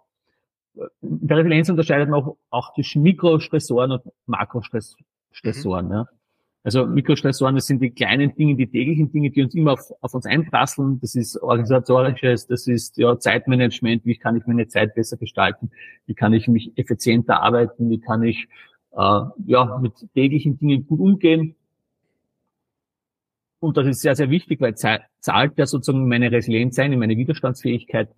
in 1.01 1.27
der 1.27 1.36
Resilienz 1.36 1.68
unterscheidet 1.68 2.07
man 2.07 2.24
auch, 2.24 2.38
auch 2.50 2.74
zwischen 2.75 3.01
Mikrostressoren 3.01 3.92
und 3.92 4.03
Makrostressoren. 4.25 5.88
Mhm. 5.88 5.92
Ja. 5.92 6.07
Also 6.63 6.86
Mikrostressoren, 6.86 7.56
das 7.56 7.66
sind 7.66 7.81
die 7.81 7.90
kleinen 7.90 8.36
Dinge, 8.36 8.56
die 8.56 8.68
täglichen 8.68 9.12
Dinge, 9.12 9.31
die 9.31 9.42
uns 9.42 9.56
immer 9.56 9.74
auf, 9.74 9.92
auf 10.02 10.13
uns 10.13 10.28
einprasseln. 10.28 11.00
Das 11.00 11.16
ist 11.16 11.42
organisatorisches, 11.42 12.46
das 12.46 12.68
ist 12.68 12.98
ja 12.98 13.18
Zeitmanagement, 13.18 14.06
wie 14.06 14.16
kann 14.16 14.38
ich 14.38 14.46
meine 14.46 14.68
Zeit 14.68 14.94
besser 14.94 15.18
gestalten, 15.18 15.72
wie 16.06 16.13
kann 16.13 16.34
ich 16.34 16.48
mich 16.48 16.72
effizienter 16.75 17.42
arbeiten, 17.42 17.90
wie 17.90 18.00
kann 18.00 18.22
ich 18.22 18.48
äh, 18.92 19.22
ja, 19.46 19.80
mit 19.81 19.94
täglichen 20.13 20.60
Dingen 20.60 20.86
gut 20.86 21.00
umgehen. 21.00 21.56
Und 23.60 23.78
das 23.78 23.88
ist 23.88 24.02
sehr, 24.02 24.16
sehr 24.16 24.30
wichtig, 24.30 24.60
weil 24.62 24.75
zahlt 24.75 25.58
ja 25.58 25.66
sozusagen 25.66 26.08
meine 26.08 26.31
Resilienz 26.31 26.78
ein, 26.80 26.94
in 26.94 27.00
meine 27.00 27.18
Widerstandsfähigkeit. 27.18 28.10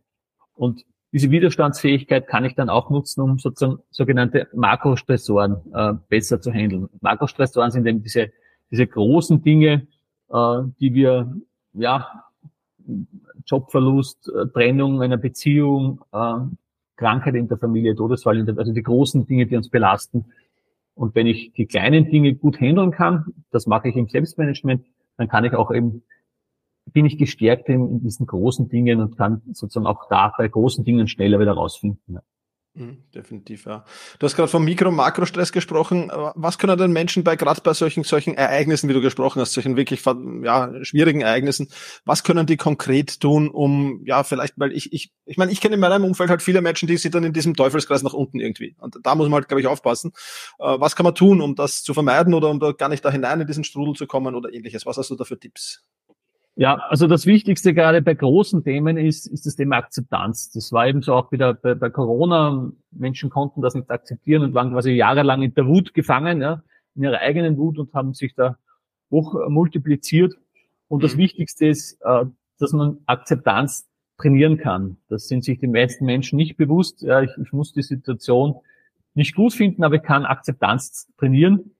Und 0.55 0.85
diese 1.13 1.29
Widerstandsfähigkeit 1.29 2.27
kann 2.27 2.43
ich 2.43 2.55
dann 2.55 2.69
auch 2.69 2.89
nutzen, 2.89 3.21
um 3.21 3.39
sozusagen 3.39 3.79
sogenannte 3.91 4.47
Makrostressoren 4.53 5.57
äh, 5.73 5.93
besser 6.09 6.41
zu 6.41 6.51
handeln. 6.51 6.89
Makrostressoren 7.01 7.71
sind 7.71 7.85
eben 7.85 8.01
diese, 8.01 8.31
diese 8.71 8.87
großen 8.87 9.41
Dinge, 9.43 9.87
äh, 10.29 10.57
die 10.79 10.93
wir, 10.93 11.33
ja, 11.73 12.25
Jobverlust, 13.45 14.29
äh, 14.29 14.47
Trennung 14.47 15.01
einer 15.01 15.17
Beziehung, 15.17 16.01
äh, 16.11 16.33
Krankheit 16.95 17.35
in 17.35 17.47
der 17.47 17.57
Familie, 17.57 17.95
Todesfall, 17.95 18.39
in 18.39 18.45
der, 18.45 18.57
also 18.57 18.73
die 18.73 18.83
großen 18.83 19.25
Dinge, 19.25 19.45
die 19.45 19.55
uns 19.55 19.69
belasten, 19.69 20.25
und 20.95 21.15
wenn 21.15 21.27
ich 21.27 21.53
die 21.53 21.65
kleinen 21.65 22.09
Dinge 22.09 22.35
gut 22.35 22.59
handeln 22.59 22.91
kann, 22.91 23.25
das 23.51 23.65
mache 23.65 23.89
ich 23.89 23.95
im 23.95 24.07
Selbstmanagement, 24.07 24.85
dann 25.17 25.27
kann 25.27 25.45
ich 25.45 25.53
auch 25.53 25.71
eben, 25.71 26.03
bin 26.93 27.05
ich 27.05 27.17
gestärkt 27.17 27.69
in, 27.69 27.89
in 27.89 27.99
diesen 28.01 28.25
großen 28.25 28.69
Dingen 28.69 29.01
und 29.01 29.17
kann 29.17 29.41
sozusagen 29.51 29.87
auch 29.87 30.07
da 30.09 30.33
bei 30.37 30.47
großen 30.47 30.83
Dingen 30.83 31.07
schneller 31.07 31.39
wieder 31.39 31.53
rausfinden. 31.53 32.15
Ja. 32.15 32.21
Mhm, 32.75 33.03
definitiv, 33.13 33.65
ja. 33.67 33.85
Du 34.17 34.25
hast 34.25 34.35
gerade 34.35 34.49
vom 34.49 34.65
Mikro- 34.65 34.89
und 34.89 34.95
Makrostress 34.95 35.51
gesprochen. 35.51 36.11
Was 36.33 36.57
können 36.57 36.75
denn 36.75 36.91
Menschen 36.91 37.23
bei 37.23 37.35
gerade 37.35 37.61
bei 37.61 37.73
solchen 37.75 38.03
solchen 38.03 38.33
Ereignissen, 38.33 38.89
wie 38.89 38.93
du 38.93 39.01
gesprochen 39.01 39.39
hast, 39.41 39.53
solchen 39.53 39.77
wirklich 39.77 40.03
ja, 40.43 40.71
schwierigen 40.83 41.21
Ereignissen, 41.21 41.67
was 42.03 42.23
können 42.23 42.47
die 42.47 42.57
konkret 42.57 43.19
tun, 43.19 43.49
um 43.49 44.01
ja 44.05 44.23
vielleicht, 44.23 44.55
weil 44.57 44.71
ich 44.71 44.91
ich 44.91 45.11
ich 45.25 45.37
meine, 45.37 45.51
ich 45.51 45.61
kenne 45.61 45.75
in 45.75 45.81
meinem 45.81 46.03
Umfeld 46.03 46.31
halt 46.31 46.41
viele 46.41 46.61
Menschen, 46.61 46.87
die 46.87 46.97
sind 46.97 47.13
dann 47.13 47.23
in 47.23 47.33
diesem 47.33 47.55
Teufelskreis 47.55 48.01
nach 48.01 48.13
unten 48.13 48.39
irgendwie. 48.39 48.75
Und 48.79 48.97
da 49.03 49.13
muss 49.13 49.29
man 49.29 49.35
halt, 49.35 49.49
glaube 49.49 49.61
ich, 49.61 49.67
aufpassen. 49.67 50.11
Äh, 50.57 50.79
was 50.79 50.95
kann 50.95 51.03
man 51.03 51.13
tun, 51.13 51.41
um 51.41 51.53
das 51.53 51.83
zu 51.83 51.93
vermeiden 51.93 52.33
oder 52.33 52.49
um 52.49 52.59
da 52.59 52.71
gar 52.71 52.89
nicht 52.89 53.05
da 53.05 53.11
hinein 53.11 53.39
in 53.39 53.45
diesen 53.45 53.63
Strudel 53.63 53.93
zu 53.93 54.07
kommen 54.07 54.33
oder 54.33 54.51
ähnliches? 54.51 54.87
Was 54.87 54.97
hast 54.97 55.11
du 55.11 55.15
da 55.15 55.25
für 55.25 55.39
Tipps? 55.39 55.83
Ja, 56.55 56.75
also 56.89 57.07
das 57.07 57.25
Wichtigste 57.25 57.73
gerade 57.73 58.03
bei 58.03 58.13
großen 58.13 58.63
Themen 58.63 58.97
ist, 58.97 59.25
ist 59.25 59.47
das 59.47 59.55
Thema 59.55 59.77
Akzeptanz. 59.77 60.51
Das 60.51 60.71
war 60.71 60.87
eben 60.87 61.01
so 61.01 61.15
auch 61.15 61.31
wieder 61.31 61.55
bei, 61.55 61.73
bei 61.73 61.89
Corona. 61.89 62.71
Menschen 62.91 63.31
konnten 63.31 63.61
das 63.61 63.73
nicht 63.73 63.89
akzeptieren 63.89 64.43
und 64.43 64.53
waren 64.53 64.71
quasi 64.71 64.91
jahrelang 64.91 65.41
in 65.41 65.55
der 65.55 65.65
Wut 65.65 65.95
gefangen, 65.95 66.41
ja, 66.41 66.61
in 66.95 67.03
ihrer 67.03 67.19
eigenen 67.19 67.57
Wut 67.57 67.79
und 67.79 67.91
haben 67.93 68.13
sich 68.13 68.35
da 68.35 68.57
hoch 69.09 69.35
multipliziert. 69.49 70.35
Und 70.87 71.03
das 71.03 71.15
mhm. 71.15 71.19
Wichtigste 71.21 71.65
ist, 71.65 71.99
äh, 72.01 72.25
dass 72.59 72.71
man 72.71 72.99
Akzeptanz 73.07 73.89
trainieren 74.17 74.57
kann. 74.57 74.97
Das 75.09 75.27
sind 75.27 75.43
sich 75.43 75.59
die 75.59 75.67
meisten 75.67 76.05
Menschen 76.05 76.37
nicht 76.37 76.55
bewusst. 76.55 77.01
Ja, 77.01 77.21
ich, 77.21 77.31
ich 77.41 77.51
muss 77.51 77.73
die 77.73 77.81
Situation 77.81 78.57
nicht 79.15 79.35
gut 79.35 79.53
finden, 79.53 79.83
aber 79.83 79.95
ich 79.95 80.03
kann 80.03 80.25
Akzeptanz 80.25 81.11
trainieren. 81.17 81.71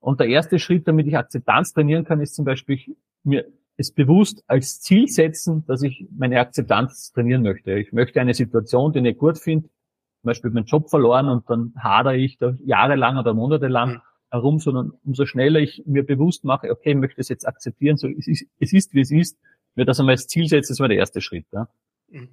Und 0.00 0.20
der 0.20 0.28
erste 0.28 0.58
Schritt, 0.58 0.86
damit 0.86 1.06
ich 1.06 1.16
Akzeptanz 1.16 1.72
trainieren 1.72 2.04
kann, 2.04 2.20
ist 2.20 2.34
zum 2.34 2.44
Beispiel 2.44 2.78
mir 3.24 3.46
es 3.78 3.92
bewusst 3.92 4.42
als 4.48 4.80
Ziel 4.80 5.06
setzen, 5.08 5.64
dass 5.66 5.82
ich 5.82 6.06
meine 6.10 6.40
Akzeptanz 6.40 7.12
trainieren 7.12 7.42
möchte. 7.42 7.78
Ich 7.78 7.92
möchte 7.92 8.20
eine 8.20 8.34
Situation, 8.34 8.92
die 8.92 9.08
ich 9.08 9.16
gut 9.16 9.38
finde, 9.38 9.68
zum 9.68 10.26
Beispiel 10.26 10.50
meinen 10.50 10.66
Job 10.66 10.90
verloren 10.90 11.28
und 11.28 11.48
dann 11.48 11.72
hadere 11.78 12.16
ich 12.16 12.38
da 12.38 12.54
jahrelang 12.58 13.16
oder 13.18 13.34
monatelang 13.34 13.90
mhm. 13.94 14.00
herum, 14.30 14.58
sondern 14.58 14.92
umso 15.04 15.26
schneller 15.26 15.60
ich 15.60 15.84
mir 15.86 16.04
bewusst 16.04 16.44
mache, 16.44 16.72
okay, 16.72 16.90
ich 16.90 16.96
möchte 16.96 17.20
es 17.20 17.28
jetzt 17.28 17.46
akzeptieren, 17.46 17.96
so 17.96 18.08
es 18.08 18.26
ist, 18.26 18.46
es 18.58 18.72
ist 18.72 18.94
wie 18.94 19.00
es 19.00 19.12
ist, 19.12 19.38
mir 19.76 19.84
das 19.84 20.00
einmal 20.00 20.14
als 20.14 20.26
Ziel 20.26 20.48
setzen, 20.48 20.72
das 20.72 20.80
war 20.80 20.88
der 20.88 20.98
erste 20.98 21.20
Schritt. 21.20 21.46
Ja. 21.52 21.68
Mhm. 22.08 22.30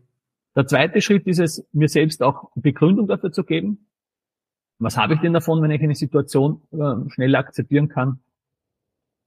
Der 0.55 0.65
zweite 0.65 0.99
Schritt 0.99 1.27
ist 1.27 1.39
es, 1.39 1.63
mir 1.73 1.89
selbst 1.89 2.23
auch 2.23 2.49
Begründung 2.55 3.07
dafür 3.07 3.31
zu 3.31 3.43
geben. 3.43 3.85
Was 4.79 4.97
habe 4.97 5.13
ich 5.13 5.19
denn 5.19 5.33
davon, 5.33 5.61
wenn 5.61 5.69
ich 5.69 5.81
eine 5.81 5.95
Situation 5.95 6.61
äh, 6.71 7.09
schnell 7.11 7.35
akzeptieren 7.35 7.87
kann? 7.87 8.19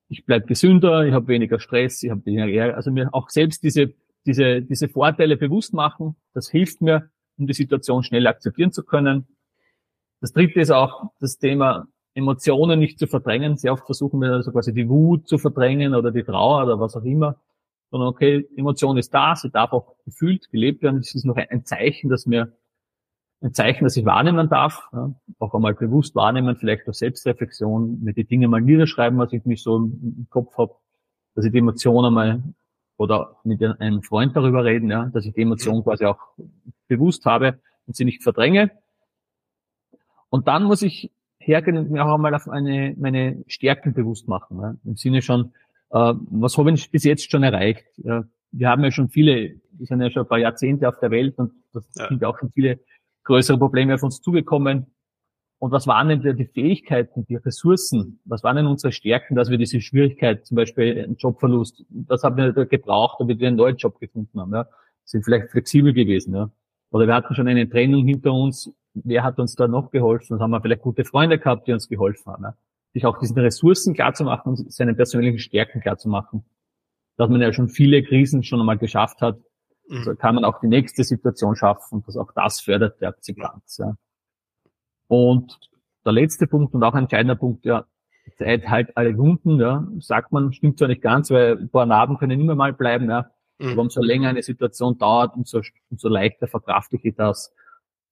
Ich 0.09 0.25
bleibe 0.25 0.47
gesünder, 0.47 1.07
ich 1.07 1.13
habe 1.13 1.29
weniger 1.29 1.61
Stress, 1.61 2.03
ich 2.03 2.11
habe 2.11 2.25
weniger, 2.27 2.75
also 2.77 2.91
mir 2.91 3.13
auch 3.13 3.29
selbst 3.29 3.63
diese, 3.63 3.95
diese, 4.27 4.63
diese 4.63 4.89
Vorteile 4.89 5.37
bewusst 5.37 5.75
machen, 5.75 6.17
das 6.35 6.51
hilft 6.51 6.81
mir, 6.81 7.11
um 7.37 7.47
die 7.47 7.55
Situation 7.55 8.03
schnell 8.03 8.27
akzeptieren 8.27 8.73
zu 8.73 8.85
können. 8.85 9.27
Das 10.21 10.33
dritte 10.33 10.61
ist 10.61 10.71
auch 10.71 11.11
das 11.21 11.39
Thema 11.39 11.87
Emotionen 12.15 12.81
nicht 12.81 12.99
zu 12.99 13.07
verdrängen. 13.07 13.57
Sehr 13.57 13.73
oft 13.73 13.87
versuchen 13.87 14.21
wir 14.21 14.33
also 14.33 14.51
quasi 14.51 14.75
die 14.75 14.89
Wut 14.89 15.29
zu 15.29 15.39
verdrängen 15.39 15.95
oder 15.95 16.11
die 16.11 16.25
Trauer 16.25 16.65
oder 16.65 16.81
was 16.81 16.97
auch 16.97 17.05
immer. 17.05 17.41
Sondern 17.91 18.09
okay, 18.09 18.47
Emotion 18.57 18.99
ist 18.99 19.15
da, 19.15 19.37
sie 19.37 19.51
darf 19.51 19.73
auch 19.73 19.95
gefühlt, 20.05 20.51
gelebt 20.51 20.83
werden. 20.83 20.99
Das 20.99 21.15
ist 21.15 21.25
noch 21.25 21.37
ein 21.37 21.65
Zeichen, 21.65 22.11
dass 22.11 22.27
mir 22.27 22.53
ein 23.41 23.55
Zeichen, 23.55 23.85
dass 23.85 23.97
ich 23.97 24.05
wahrnehmen 24.05 24.49
darf, 24.49 24.89
ja, 24.93 25.13
auch 25.39 25.55
einmal 25.55 25.75
bewusst 25.75 26.15
wahrnehmen, 26.15 26.57
vielleicht 26.57 26.87
durch 26.87 26.99
Selbstreflexion, 26.99 28.03
mir 28.03 28.13
die 28.13 28.25
Dinge 28.25 28.49
mal 28.49 28.61
niederschreiben, 28.61 29.19
was 29.19 29.33
ich 29.33 29.45
mich 29.45 29.63
so 29.63 29.77
im, 29.77 30.27
Kopf 30.31 30.57
habe, 30.59 30.75
dass 31.35 31.45
ich 31.45 31.53
die 31.53 31.59
Emotionen 31.59 32.13
mal 32.13 32.43
oder 32.97 33.37
mit 33.45 33.63
einem 33.63 34.03
Freund 34.03 34.35
darüber 34.35 34.65
reden, 34.65 34.91
ja, 34.91 35.07
dass 35.07 35.25
ich 35.25 35.35
die 35.35 35.43
Emotionen 35.43 35.85
quasi 35.85 36.05
auch 36.05 36.19
bewusst 36.89 37.25
habe 37.27 37.61
und 37.87 37.95
sie 37.95 38.05
nicht 38.05 38.25
verdränge. 38.25 38.73
Und 40.31 40.49
dann 40.49 40.65
muss 40.65 40.83
ich 40.83 41.13
hergehen 41.39 41.79
und 41.79 41.91
mir 41.91 42.05
auch 42.05 42.15
einmal 42.15 42.35
auf 42.35 42.49
eine, 42.49 42.95
meine 42.99 43.45
Stärken 43.47 43.95
bewusst 43.95 44.27
machen. 44.27 44.61
Ja, 44.61 44.75
Im 44.85 44.97
Sinne 44.97 45.23
schon, 45.23 45.53
äh, 45.91 46.15
was 46.31 46.59
habe 46.59 46.73
ich 46.73 46.91
bis 46.91 47.05
jetzt 47.05 47.31
schon 47.31 47.45
erreicht? 47.45 47.87
Ja, 47.99 48.25
wir 48.51 48.69
haben 48.69 48.83
ja 48.83 48.91
schon 48.91 49.09
viele, 49.09 49.55
wir 49.73 49.87
sind 49.87 50.01
ja 50.01 50.11
schon 50.11 50.23
ein 50.23 50.29
paar 50.29 50.39
Jahrzehnte 50.39 50.89
auf 50.89 50.99
der 50.99 51.11
Welt 51.11 51.39
und 51.39 51.53
das 51.73 51.85
ja. 51.97 52.09
sind 52.09 52.23
ja 52.23 52.29
auch 52.29 52.39
schon 52.39 52.51
viele 52.51 52.81
größere 53.29 53.59
Probleme 53.59 53.95
auf 53.95 54.03
uns 54.03 54.21
zugekommen. 54.21 54.87
Und 55.61 55.71
was 55.71 55.87
waren 55.87 56.09
denn 56.09 56.37
die 56.37 56.47
Fähigkeiten, 56.47 57.27
die 57.27 57.37
Ressourcen? 57.37 58.21
Was 58.25 58.43
waren 58.43 58.57
denn 58.57 58.67
unsere 58.67 58.93
Stärken, 58.93 59.35
dass 59.35 59.51
wir 59.51 59.59
diese 59.59 59.81
Schwierigkeit, 59.81 60.47
zum 60.47 60.57
Beispiel 60.57 61.03
einen 61.03 61.17
Jobverlust, 61.17 61.85
das 61.91 62.23
haben 62.23 62.37
wir 62.37 62.53
gebraucht, 62.67 63.21
damit 63.21 63.39
wir 63.39 63.49
einen 63.49 63.57
neuen 63.57 63.77
Job 63.77 63.99
gefunden 64.01 64.41
haben, 64.41 64.55
ja? 64.55 64.67
Sind 65.05 65.25
vielleicht 65.25 65.51
flexibel 65.51 65.93
gewesen, 65.93 66.35
ja? 66.35 66.51
Oder 66.91 67.07
wir 67.07 67.15
hatten 67.15 67.35
schon 67.35 67.49
eine 67.49 67.69
Trennung 67.69 68.07
hinter 68.07 68.33
uns. 68.33 68.73
Wer 68.95 69.25
hat 69.25 69.39
uns 69.39 69.55
da 69.57 69.69
noch 69.69 69.91
geholfen? 69.91 70.35
Dann 70.35 70.41
haben 70.41 70.51
wir 70.51 70.63
vielleicht 70.63 70.83
gute 70.83 71.05
Freunde 71.05 71.39
gehabt, 71.39 71.67
die 71.67 71.73
uns 71.73 71.89
geholfen 71.89 72.33
haben, 72.33 72.45
ja? 72.45 72.57
Sich 72.95 73.05
auch 73.05 73.19
diesen 73.19 73.39
Ressourcen 73.39 73.95
klar 73.95 74.15
zu 74.15 74.25
machen 74.25 74.51
und 74.51 74.73
seine 74.73 74.95
persönlichen 74.95 75.39
Stärken 75.39 75.81
klar 75.81 75.99
zu 75.99 76.09
machen. 76.09 76.45
Dass 77.19 77.29
man 77.29 77.43
ja 77.43 77.53
schon 77.53 77.69
viele 77.69 78.03
Krisen 78.03 78.43
schon 78.43 78.61
einmal 78.61 78.79
geschafft 78.79 79.21
hat 79.21 79.39
Mhm. 79.89 80.05
So 80.05 80.15
kann 80.15 80.35
man 80.35 80.45
auch 80.45 80.61
die 80.61 80.69
nächste 80.69 81.03
Situation 81.05 81.57
schaffen 81.57 81.97
und 81.97 82.09
das 82.09 82.17
auch 82.17 82.31
das 82.33 82.61
fördert 82.61 83.01
die 83.01 83.07
Akzeptanz. 83.07 83.79
Ja. 83.79 83.97
Und 85.09 85.59
der 86.05 86.13
letzte 86.13 86.47
Punkt 86.47 86.75
und 86.75 86.83
auch 86.85 86.95
ein 86.95 87.05
entscheidender 87.05 87.37
Punkt, 87.37 87.65
ja, 87.65 87.87
Zeit 88.37 88.69
halt 88.69 88.97
alle 88.97 89.17
Wunden, 89.17 89.59
ja, 89.59 89.87
sagt 90.01 90.33
man, 90.33 90.53
stimmt 90.53 90.79
zwar 90.79 90.89
nicht 90.89 91.03
ganz, 91.03 91.31
weil 91.31 91.59
ein 91.59 91.71
paar 91.71 91.87
Narben 91.87 92.19
können 92.19 92.41
immer 92.41 92.55
mal 92.55 92.73
bleiben, 92.73 93.09
ja. 93.09 93.31
Mhm. 93.59 93.73
Aber 93.73 93.83
umso 93.83 94.03
länger 94.03 94.29
eine 94.29 94.43
Situation 94.43 94.99
dauert, 94.99 95.35
umso, 95.35 95.63
umso 95.91 96.09
leichter 96.09 96.47
verkraftige 96.47 97.09
ich 97.09 97.17
das. 97.17 97.53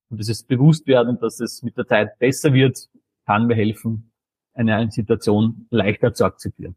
Und 0.09 0.17
dieses 0.17 0.43
Bewusstwerden, 0.43 1.19
dass 1.19 1.39
es 1.39 1.63
mit 1.63 1.77
der 1.77 1.85
Zeit 1.85 2.17
besser 2.19 2.53
wird, 2.53 2.89
kann 3.25 3.47
mir 3.47 3.55
helfen, 3.55 4.11
eine 4.53 4.89
Situation 4.89 5.67
leichter 5.69 6.13
zu 6.13 6.25
akzeptieren. 6.25 6.75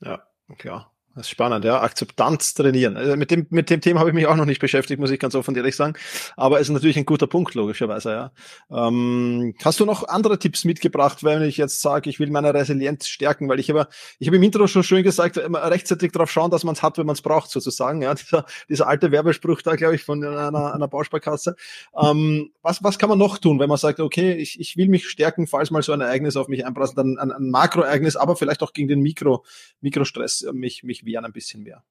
Ja, 0.00 0.22
klar. 0.56 0.89
Das 1.16 1.26
ist 1.26 1.30
spannend, 1.30 1.64
ja. 1.64 1.80
Akzeptanz 1.80 2.54
trainieren. 2.54 2.96
Also 2.96 3.16
mit 3.16 3.32
dem, 3.32 3.44
mit 3.50 3.68
dem 3.68 3.80
Thema 3.80 3.98
habe 3.98 4.10
ich 4.10 4.14
mich 4.14 4.28
auch 4.28 4.36
noch 4.36 4.44
nicht 4.44 4.60
beschäftigt, 4.60 5.00
muss 5.00 5.10
ich 5.10 5.18
ganz 5.18 5.34
offen 5.34 5.56
ehrlich 5.56 5.74
sagen. 5.74 5.94
Aber 6.36 6.60
es 6.60 6.68
ist 6.68 6.72
natürlich 6.72 6.96
ein 6.98 7.04
guter 7.04 7.26
Punkt, 7.26 7.54
logischerweise, 7.54 8.10
ja. 8.12 8.32
Ähm, 8.70 9.54
hast 9.64 9.80
du 9.80 9.86
noch 9.86 10.06
andere 10.06 10.38
Tipps 10.38 10.64
mitgebracht, 10.64 11.24
wenn 11.24 11.42
ich 11.42 11.56
jetzt 11.56 11.80
sage, 11.80 12.08
ich 12.08 12.20
will 12.20 12.30
meine 12.30 12.54
Resilienz 12.54 13.08
stärken? 13.08 13.48
Weil 13.48 13.58
ich 13.58 13.68
habe, 13.70 13.88
ich 14.20 14.28
habe 14.28 14.36
im 14.36 14.42
Intro 14.44 14.68
schon 14.68 14.84
schön 14.84 15.02
gesagt, 15.02 15.36
immer 15.36 15.68
rechtzeitig 15.68 16.12
darauf 16.12 16.30
schauen, 16.30 16.52
dass 16.52 16.62
man 16.62 16.76
es 16.76 16.82
hat, 16.82 16.96
wenn 16.96 17.06
man 17.06 17.14
es 17.14 17.22
braucht, 17.22 17.50
sozusagen. 17.50 18.02
Ja, 18.02 18.14
dieser, 18.14 18.46
dieser 18.68 18.86
alte 18.86 19.10
Werbespruch 19.10 19.62
da, 19.62 19.74
glaube 19.74 19.96
ich, 19.96 20.04
von 20.04 20.24
einer, 20.24 20.74
einer 20.74 20.88
Bausparkasse. 20.88 21.56
Ähm, 22.00 22.52
was, 22.62 22.84
was 22.84 23.00
kann 23.00 23.08
man 23.08 23.18
noch 23.18 23.38
tun, 23.38 23.58
wenn 23.58 23.68
man 23.68 23.78
sagt, 23.78 23.98
okay, 23.98 24.34
ich, 24.34 24.60
ich 24.60 24.76
will 24.76 24.88
mich 24.88 25.08
stärken, 25.08 25.48
falls 25.48 25.72
mal 25.72 25.82
so 25.82 25.92
ein 25.92 26.02
Ereignis 26.02 26.36
auf 26.36 26.46
mich 26.46 26.64
einprasselt, 26.64 26.98
dann 26.98 27.18
ein, 27.18 27.32
ein 27.32 27.50
Makroereignis, 27.50 28.14
aber 28.14 28.36
vielleicht 28.36 28.62
auch 28.62 28.72
gegen 28.72 28.86
den 28.86 29.00
Mikro, 29.00 29.44
Mikrostress 29.80 30.46
mich, 30.52 30.84
mich 30.84 30.99
wehren 31.04 31.24
ein 31.24 31.32
bisschen 31.32 31.62
mehr. 31.62 31.82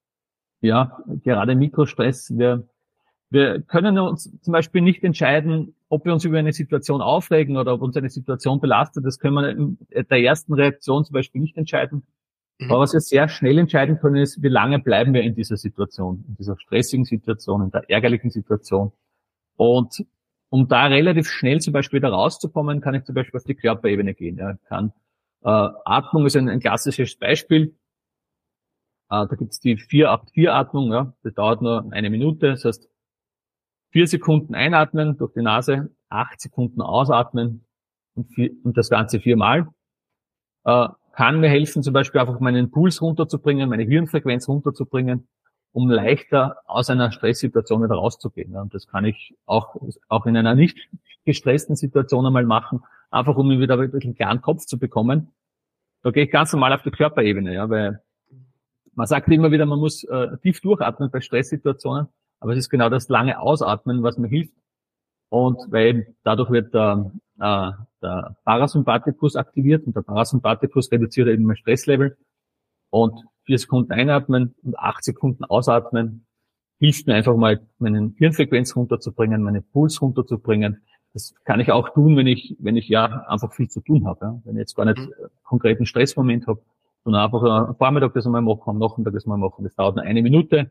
Ja, 0.60 0.98
gerade 1.24 1.54
Mikrostress. 1.54 2.36
Wir, 2.36 2.68
wir 3.30 3.62
können 3.62 3.98
uns 3.98 4.30
zum 4.42 4.52
Beispiel 4.52 4.82
nicht 4.82 5.02
entscheiden, 5.04 5.74
ob 5.88 6.04
wir 6.04 6.12
uns 6.12 6.24
über 6.24 6.38
eine 6.38 6.52
Situation 6.52 7.00
aufregen 7.00 7.56
oder 7.56 7.74
ob 7.74 7.82
uns 7.82 7.96
eine 7.96 8.10
Situation 8.10 8.60
belastet. 8.60 9.04
Das 9.04 9.18
können 9.18 9.34
wir 9.34 9.50
in 9.50 9.78
der 10.08 10.18
ersten 10.18 10.52
Reaktion 10.54 11.04
zum 11.04 11.14
Beispiel 11.14 11.40
nicht 11.40 11.56
entscheiden. 11.56 12.02
Mhm. 12.58 12.70
Aber 12.70 12.80
was 12.80 12.92
wir 12.92 13.00
sehr 13.00 13.28
schnell 13.28 13.58
entscheiden 13.58 13.98
können, 13.98 14.16
ist, 14.16 14.42
wie 14.42 14.48
lange 14.48 14.78
bleiben 14.78 15.14
wir 15.14 15.22
in 15.22 15.34
dieser 15.34 15.56
Situation, 15.56 16.24
in 16.28 16.36
dieser 16.36 16.58
stressigen 16.58 17.04
Situation, 17.04 17.62
in 17.62 17.70
der 17.70 17.88
ärgerlichen 17.88 18.30
Situation. 18.30 18.92
Und 19.56 20.04
um 20.50 20.68
da 20.68 20.86
relativ 20.86 21.28
schnell 21.28 21.60
zum 21.60 21.72
Beispiel 21.72 21.98
wieder 21.98 22.10
rauszukommen, 22.10 22.80
kann 22.80 22.94
ich 22.94 23.04
zum 23.04 23.14
Beispiel 23.14 23.38
auf 23.38 23.44
die 23.44 23.54
Körperebene 23.54 24.14
gehen. 24.14 24.36
Ja, 24.36 24.54
kann, 24.68 24.92
äh, 25.42 25.68
Atmung 25.84 26.26
ist 26.26 26.36
ein, 26.36 26.48
ein 26.48 26.60
klassisches 26.60 27.16
Beispiel. 27.16 27.74
Äh, 29.10 29.26
da 29.26 29.36
gibt's 29.36 29.60
die 29.60 29.76
4-8-4-Atmung, 29.76 30.92
ja, 30.92 31.12
das 31.22 31.34
dauert 31.34 31.62
nur 31.62 31.92
eine 31.92 32.10
Minute, 32.10 32.50
das 32.50 32.64
heißt 32.64 32.88
vier 33.90 34.06
Sekunden 34.06 34.54
einatmen 34.54 35.18
durch 35.18 35.32
die 35.32 35.42
Nase, 35.42 35.90
acht 36.08 36.40
Sekunden 36.40 36.80
ausatmen 36.80 37.64
und, 38.14 38.32
vier, 38.32 38.52
und 38.62 38.76
das 38.76 38.88
Ganze 38.88 39.20
viermal. 39.20 39.68
Äh, 40.64 40.88
kann 41.12 41.40
mir 41.40 41.48
helfen, 41.48 41.82
zum 41.82 41.92
Beispiel 41.92 42.20
einfach 42.20 42.38
meinen 42.38 42.70
Puls 42.70 43.02
runterzubringen, 43.02 43.68
meine 43.68 43.82
Hirnfrequenz 43.82 44.48
runterzubringen, 44.48 45.28
um 45.72 45.90
leichter 45.90 46.58
aus 46.66 46.88
einer 46.88 47.10
Stresssituation 47.10 47.82
wieder 47.82 47.96
rauszugehen. 47.96 48.56
Und 48.56 48.72
das 48.74 48.86
kann 48.86 49.04
ich 49.04 49.36
auch, 49.44 49.76
auch 50.08 50.26
in 50.26 50.36
einer 50.36 50.54
nicht 50.54 50.88
gestressten 51.24 51.74
Situation 51.74 52.24
einmal 52.26 52.46
machen, 52.46 52.84
einfach 53.10 53.36
um 53.36 53.48
mir 53.48 53.58
wieder 53.58 53.78
wirklich 53.78 54.04
einen 54.04 54.14
klaren 54.14 54.40
Kopf 54.40 54.66
zu 54.66 54.78
bekommen. 54.78 55.32
Da 56.02 56.12
gehe 56.12 56.24
ich 56.24 56.30
ganz 56.30 56.52
normal 56.52 56.72
auf 56.72 56.82
die 56.82 56.92
Körperebene, 56.92 57.52
ja, 57.54 57.68
weil 57.68 58.02
man 59.00 59.06
sagt 59.06 59.28
immer 59.28 59.50
wieder, 59.50 59.64
man 59.64 59.78
muss 59.78 60.04
äh, 60.04 60.36
tief 60.42 60.60
durchatmen 60.60 61.10
bei 61.10 61.22
Stresssituationen, 61.22 62.08
aber 62.38 62.52
es 62.52 62.58
ist 62.58 62.68
genau 62.68 62.90
das 62.90 63.08
lange 63.08 63.40
Ausatmen, 63.40 64.02
was 64.02 64.18
mir 64.18 64.28
hilft. 64.28 64.52
Und 65.30 65.56
weil 65.72 66.14
dadurch 66.22 66.50
wird 66.50 66.74
der, 66.74 67.10
äh, 67.38 67.70
der 68.02 68.36
Parasympathikus 68.44 69.36
aktiviert 69.36 69.86
und 69.86 69.96
der 69.96 70.02
Parasympathikus 70.02 70.92
reduziert 70.92 71.28
eben 71.28 71.44
mein 71.44 71.56
Stresslevel. 71.56 72.18
Und 72.90 73.24
vier 73.44 73.58
Sekunden 73.58 73.90
einatmen 73.92 74.54
und 74.62 74.78
acht 74.78 75.02
Sekunden 75.02 75.44
ausatmen 75.44 76.26
hilft 76.78 77.06
mir 77.06 77.14
einfach 77.14 77.36
mal, 77.36 77.66
meine 77.78 78.12
Hirnfrequenz 78.18 78.76
runterzubringen, 78.76 79.42
meine 79.42 79.62
Puls 79.62 80.02
runterzubringen. 80.02 80.82
Das 81.14 81.34
kann 81.46 81.60
ich 81.60 81.72
auch 81.72 81.88
tun, 81.88 82.18
wenn 82.18 82.26
ich, 82.26 82.54
wenn 82.58 82.76
ich 82.76 82.86
ja 82.86 83.24
einfach 83.28 83.54
viel 83.54 83.70
zu 83.70 83.80
tun 83.80 84.06
habe. 84.06 84.26
Ja? 84.26 84.40
Wenn 84.44 84.56
ich 84.56 84.60
jetzt 84.60 84.76
gar 84.76 84.84
nicht 84.84 84.98
mhm. 84.98 85.12
konkreten 85.42 85.86
Stressmoment 85.86 86.46
habe 86.46 86.60
sondern 87.04 87.24
einfach 87.24 87.42
am 87.42 87.76
Vormittag 87.76 88.14
das 88.14 88.26
einmal 88.26 88.42
machen, 88.42 88.62
am 88.66 88.78
Nachmittag 88.78 89.14
das 89.14 89.26
mal 89.26 89.36
machen. 89.36 89.64
Das 89.64 89.74
dauert 89.74 89.96
nur 89.96 90.04
eine 90.04 90.22
Minute 90.22 90.70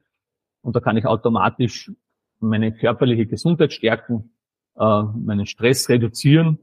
und 0.62 0.76
da 0.76 0.80
kann 0.80 0.98
ich 0.98 1.06
automatisch 1.06 1.92
meine 2.40 2.74
körperliche 2.74 3.26
Gesundheit 3.26 3.74
stärken, 3.74 4.32
äh, 4.78 5.04
meinen 5.04 5.46
Stress 5.46 5.90
reduzieren 5.90 6.60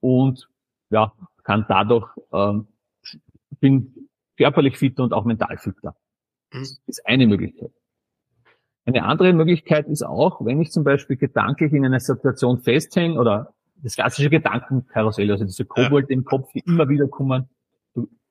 und 0.00 0.48
ja, 0.90 1.12
kann 1.42 1.64
dadurch, 1.68 2.08
äh, 2.32 2.54
bin 3.60 4.08
körperlich 4.36 4.76
fitter 4.76 5.02
und 5.02 5.12
auch 5.12 5.24
mental 5.24 5.56
fitter. 5.58 5.96
Mhm. 6.52 6.60
Das 6.60 6.80
ist 6.86 7.06
eine 7.06 7.26
Möglichkeit. 7.26 7.72
Eine 8.86 9.04
andere 9.04 9.32
Möglichkeit 9.32 9.88
ist 9.88 10.02
auch, 10.02 10.44
wenn 10.44 10.60
ich 10.60 10.70
zum 10.70 10.84
Beispiel 10.84 11.16
gedanklich 11.16 11.72
in 11.72 11.86
einer 11.86 12.00
Situation 12.00 12.58
festhänge 12.58 13.18
oder 13.18 13.54
das 13.76 13.94
klassische 13.94 14.28
Gedankenkarussell, 14.30 15.30
also 15.30 15.44
diese 15.44 15.64
Kobold 15.64 16.10
im 16.10 16.24
Kopf, 16.24 16.52
die 16.52 16.60
immer 16.60 16.88
wieder 16.88 17.08
kommen, 17.08 17.48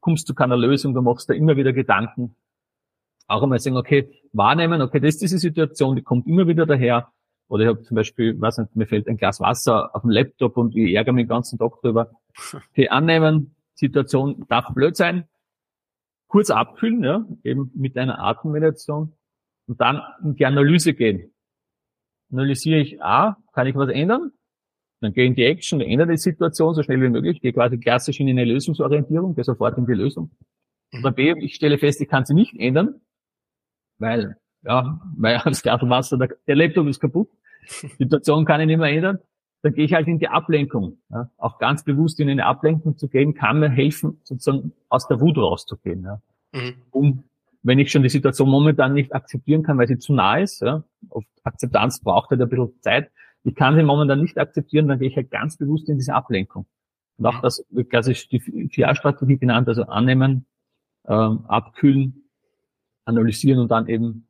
kommst 0.03 0.27
zu 0.27 0.35
keiner 0.35 0.57
Lösung, 0.57 0.93
du 0.93 1.01
machst 1.01 1.29
da 1.29 1.33
immer 1.33 1.55
wieder 1.57 1.73
Gedanken. 1.73 2.35
Auch 3.27 3.41
einmal 3.41 3.59
sagen, 3.59 3.77
okay, 3.77 4.11
wahrnehmen, 4.33 4.81
okay, 4.81 4.99
das 4.99 5.15
ist 5.15 5.21
diese 5.21 5.37
Situation, 5.39 5.95
die 5.95 6.03
kommt 6.03 6.27
immer 6.27 6.45
wieder 6.45 6.65
daher. 6.65 7.11
Oder 7.47 7.63
ich 7.63 7.69
habe 7.69 7.83
zum 7.83 7.95
Beispiel, 7.95 8.39
weiß 8.39 8.59
nicht, 8.59 8.75
mir 8.75 8.85
fällt 8.85 9.07
ein 9.07 9.17
Glas 9.17 9.39
Wasser 9.39 9.95
auf 9.95 10.01
dem 10.01 10.11
Laptop 10.11 10.57
und 10.57 10.75
ich 10.75 10.93
ärgere 10.93 11.13
mich 11.13 11.23
den 11.23 11.29
ganzen 11.29 11.57
Tag 11.57 11.81
drüber. 11.81 12.11
Okay, 12.71 12.89
annehmen, 12.89 13.55
Situation 13.75 14.45
darf 14.49 14.73
blöd 14.73 14.95
sein. 14.95 15.27
Kurz 16.27 16.49
abkühlen, 16.49 17.03
ja, 17.03 17.25
eben 17.43 17.71
mit 17.75 17.97
einer 17.97 18.19
Atemmeditation. 18.19 19.13
Und 19.67 19.79
dann 19.79 20.01
in 20.23 20.35
die 20.35 20.45
Analyse 20.45 20.93
gehen. 20.93 21.31
Analysiere 22.31 22.79
ich, 22.79 23.01
ah, 23.01 23.37
kann 23.53 23.67
ich 23.67 23.75
was 23.75 23.89
ändern? 23.89 24.31
Dann 25.03 25.11
gehe 25.11 25.25
in 25.25 25.35
die 25.35 25.43
Action, 25.43 25.81
ändere 25.81 26.11
die 26.11 26.17
Situation 26.17 26.73
so 26.73 26.81
schnell 26.81 27.01
wie 27.01 27.09
möglich, 27.09 27.41
gehe 27.41 27.51
quasi 27.51 27.77
klassisch 27.77 28.21
in 28.21 28.29
eine 28.29 28.45
Lösungsorientierung, 28.45 29.35
gehe 29.35 29.43
sofort 29.43 29.77
in 29.77 29.85
die 29.85 29.91
Lösung. 29.91 30.31
Oder 30.97 31.11
B, 31.11 31.33
ich 31.39 31.55
stelle 31.55 31.77
fest, 31.77 31.99
ich 31.99 32.07
kann 32.07 32.23
sie 32.23 32.33
nicht 32.33 32.57
ändern, 32.57 33.01
weil, 33.97 34.37
ja, 34.61 35.01
weil 35.17 35.41
das 35.43 35.61
Glas 35.61 35.81
Wasser, 35.81 36.17
der, 36.17 36.29
der 36.47 36.55
Laptop 36.55 36.87
ist 36.87 37.01
kaputt, 37.01 37.27
die 37.81 38.05
Situation 38.05 38.45
kann 38.45 38.61
ich 38.61 38.67
nicht 38.67 38.77
mehr 38.77 38.91
ändern. 38.91 39.19
Dann 39.61 39.73
gehe 39.73 39.83
ich 39.83 39.93
halt 39.93 40.07
in 40.07 40.19
die 40.19 40.29
Ablenkung. 40.29 40.99
Ja. 41.09 41.29
Auch 41.35 41.59
ganz 41.59 41.83
bewusst 41.83 42.21
in 42.21 42.29
eine 42.29 42.45
Ablenkung 42.45 42.97
zu 42.97 43.09
gehen, 43.09 43.33
kann 43.33 43.59
mir 43.59 43.69
helfen, 43.69 44.21
sozusagen 44.23 44.71
aus 44.87 45.09
der 45.09 45.19
Wut 45.19 45.37
rauszugehen. 45.37 46.03
Ja. 46.03 46.21
Mhm. 46.53 46.75
Um, 46.91 47.23
wenn 47.61 47.79
ich 47.79 47.91
schon 47.91 48.03
die 48.03 48.09
Situation 48.09 48.47
momentan 48.47 48.93
nicht 48.93 49.13
akzeptieren 49.13 49.63
kann, 49.63 49.77
weil 49.77 49.87
sie 49.87 49.97
zu 49.97 50.13
nah 50.13 50.37
ist, 50.37 50.61
ja, 50.61 50.85
Akzeptanz 51.43 51.99
braucht 51.99 52.29
halt 52.29 52.41
ein 52.41 52.47
bisschen 52.47 52.71
Zeit, 52.79 53.11
ich 53.43 53.55
kann 53.55 53.75
sie 53.75 53.83
momentan 53.83 54.21
nicht 54.21 54.37
akzeptieren, 54.37 54.87
dann 54.87 54.99
gehe 54.99 55.09
ich 55.09 55.15
halt 55.15 55.31
ganz 55.31 55.57
bewusst 55.57 55.89
in 55.89 55.97
diese 55.97 56.13
Ablenkung. 56.13 56.65
Und 57.17 57.25
auch 57.25 57.41
das 57.41 57.65
klassisch 57.89 58.27
die 58.29 58.39
VR-Strategie 58.73 59.37
genannt, 59.37 59.67
also 59.67 59.83
annehmen, 59.83 60.45
ähm, 61.07 61.45
abkühlen, 61.47 62.29
analysieren 63.05 63.59
und 63.59 63.69
dann 63.69 63.87
eben 63.87 64.27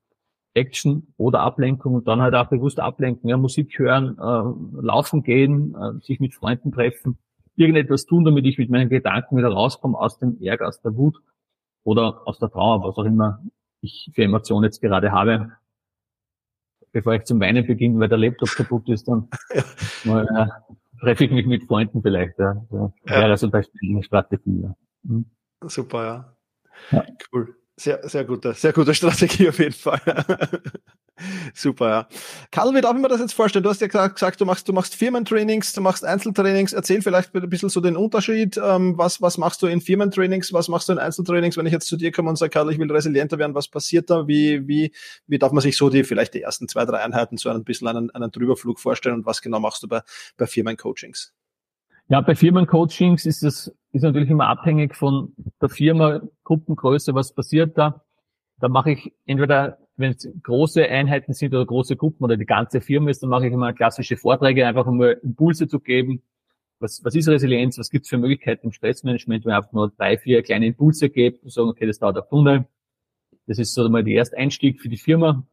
Action 0.54 1.14
oder 1.18 1.42
Ablenkung 1.42 1.96
und 1.96 2.08
dann 2.08 2.22
halt 2.22 2.36
auch 2.36 2.50
bewusst 2.50 2.80
ablenken, 2.80 3.30
ja, 3.30 3.38
Musik 3.38 3.78
hören, 3.80 4.18
äh, 4.18 4.82
laufen 4.86 5.24
gehen, 5.24 5.76
äh, 5.76 6.00
sich 6.04 6.20
mit 6.20 6.34
Freunden 6.34 6.72
treffen, 6.72 7.18
irgendetwas 7.56 8.06
tun, 8.06 8.26
damit 8.26 8.46
ich 8.46 8.58
mit 8.58 8.70
meinen 8.70 8.90
Gedanken 8.90 9.38
wieder 9.38 9.50
rauskomme 9.50 9.98
aus 9.98 10.20
dem 10.20 10.42
Ärger, 10.42 10.68
aus 10.68 10.82
der 10.82 10.96
Wut 10.96 11.22
oder 11.84 12.22
aus 12.26 12.40
der 12.40 12.50
Trauer, 12.50 12.84
was 12.84 12.98
auch 12.98 13.06
immer 13.06 13.44
ich 13.82 14.12
für 14.14 14.24
Emotionen 14.24 14.66
jetzt 14.66 14.82
gerade 14.82 15.12
habe. 15.12 15.52
Bevor 16.94 17.16
ich 17.16 17.24
zum 17.24 17.40
Weinen 17.40 17.66
beginne, 17.66 18.00
weil 18.00 18.08
der 18.08 18.20
Laptop 18.20 18.50
kaputt 18.50 18.88
ist, 18.88 19.08
dann 19.08 19.28
mal, 20.06 20.26
äh, 20.26 20.74
treffe 21.02 21.26
ich 21.26 21.32
mich 21.32 21.46
mit 21.46 21.66
Freunden 21.66 22.02
vielleicht. 22.02 22.40
Ja. 22.40 22.66
Ja. 22.72 22.92
wäre 23.06 23.36
zum 23.38 23.52
Beispiel 23.52 23.92
eine 23.92 24.04
Strategie. 24.04 24.62
Ja. 24.62 24.76
Mhm. 25.04 25.26
Super, 25.64 26.06
ja. 26.06 26.38
ja. 26.92 27.06
Cool. 27.34 27.56
Sehr, 27.76 28.08
sehr 28.08 28.24
gute, 28.24 28.54
sehr 28.54 28.72
gute 28.72 28.94
Strategie 28.96 29.50
auf 29.50 29.58
jeden 29.58 29.74
Fall. 29.74 30.00
Super, 31.56 31.90
ja. 31.90 32.08
Karl, 32.52 32.74
wie 32.76 32.82
darf 32.82 32.96
ich 32.96 33.02
mir 33.02 33.08
das 33.08 33.20
jetzt 33.20 33.34
vorstellen? 33.34 33.64
Du 33.64 33.70
hast 33.70 33.82
ja 33.82 33.88
gesagt, 33.88 34.42
du 34.42 34.46
machst, 34.46 34.68
du 34.68 34.74
machst 34.74 34.96
Firmentrainings, 34.96 35.74
du 35.74 35.82
machst 35.82 36.04
Einzeltrainings. 36.04 36.74
Erzähl 36.74 37.02
vielleicht 37.02 37.34
ein 37.36 37.50
bisschen 37.50 37.70
so 37.70 37.82
den 37.82 37.96
Unterschied. 37.96 38.58
Ähm, 38.58 38.98
was, 38.98 39.22
was 39.22 39.38
machst 39.38 39.62
du 39.62 39.68
in 39.68 39.82
Firmentrainings? 39.82 40.54
Was 40.54 40.68
machst 40.68 40.90
du 40.90 40.94
in 40.94 41.00
Einzeltrainings? 41.00 41.58
Wenn 41.58 41.66
ich 41.66 41.74
jetzt 41.74 41.88
zu 41.88 41.98
dir 41.98 42.12
komme 42.12 42.30
und 42.30 42.36
sage, 42.36 42.52
Karl, 42.52 42.72
ich 42.72 42.78
will 42.78 42.92
resilienter 42.92 43.40
werden, 43.40 43.56
was 43.56 43.68
passiert 43.68 44.10
da? 44.10 44.28
Wie, 44.28 44.68
wie, 44.68 44.92
wie 45.28 45.40
darf 45.40 45.52
man 45.52 45.62
sich 45.62 45.78
so 45.78 45.90
die, 45.90 46.04
vielleicht 46.04 46.34
die 46.34 46.42
ersten 46.42 46.68
zwei, 46.68 46.86
drei 46.86 47.00
Einheiten 47.00 47.38
so 47.38 47.50
ein 47.50 47.64
bisschen 47.64 47.88
einen, 47.88 48.12
einen 48.12 48.32
Drüberflug 48.32 48.80
vorstellen? 48.80 49.16
Und 49.16 49.26
was 49.26 49.42
genau 49.42 49.60
machst 49.60 49.82
du 49.84 49.88
bei, 49.88 50.02
bei 50.38 50.46
Firmencoachings? 50.46 51.34
Ja, 52.14 52.22
bei 52.22 52.36
Firmencoachings 52.36 53.26
ist 53.26 53.42
es, 53.42 53.76
ist 53.92 54.04
natürlich 54.04 54.30
immer 54.30 54.48
abhängig 54.48 54.96
von 54.96 55.34
der 55.60 55.68
Firma, 55.68 56.22
Gruppengröße, 56.44 57.16
was 57.16 57.34
passiert 57.34 57.76
da. 57.76 58.04
Da 58.60 58.70
mache 58.70 58.92
ich 58.92 59.14
entweder 59.26 59.80
wenn 59.98 60.12
es 60.12 60.30
große 60.44 60.88
Einheiten 60.88 61.34
sind 61.34 61.56
oder 61.56 61.66
große 61.66 61.96
Gruppen 61.96 62.24
oder 62.24 62.38
die 62.38 62.46
ganze 62.46 62.82
Firma 62.82 63.10
ist, 63.10 63.24
dann 63.24 63.32
mache 63.32 63.48
ich 63.48 63.54
immer 63.54 63.74
klassische 63.74 64.16
Vorträge, 64.16 64.68
einfach 64.68 64.86
um 64.86 65.02
Impulse 65.02 65.68
zu 65.68 65.80
geben. 65.80 66.22
Was, 66.78 67.04
was 67.04 67.16
ist 67.16 67.30
Resilienz? 67.30 67.80
Was 67.80 67.90
gibt 67.90 68.06
es 68.06 68.10
für 68.12 68.20
Möglichkeiten 68.20 68.68
im 68.68 68.74
Stressmanagement, 68.74 69.44
wenn 69.46 69.52
ich 69.52 69.58
einfach 69.58 69.74
nur 69.74 69.90
drei, 69.98 70.20
vier 70.20 70.44
kleine 70.44 70.68
Impulse 70.68 71.10
gebe 71.10 71.40
und 71.40 71.52
sagen, 71.52 71.70
okay, 71.70 71.88
das 71.88 71.98
dauert 71.98 72.18
eine 72.18 72.28
Stunde. 72.28 72.68
Das 73.48 73.58
ist 73.58 73.74
so 73.74 73.90
mal 73.90 74.04
der 74.04 74.14
erste 74.14 74.38
Einstieg 74.38 74.82
für 74.82 74.90
die 74.90 74.98
Firma. 74.98 75.44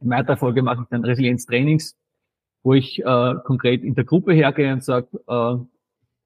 In 0.00 0.10
weiterer 0.10 0.36
Folge 0.36 0.62
mache 0.62 0.82
ich 0.82 0.88
dann 0.88 1.04
Resilienz-Trainings, 1.04 1.96
wo 2.62 2.74
ich 2.74 3.00
äh, 3.00 3.34
konkret 3.44 3.82
in 3.82 3.94
der 3.94 4.04
Gruppe 4.04 4.32
hergehe 4.32 4.72
und 4.72 4.84
sage, 4.84 5.08
äh, 5.26 5.56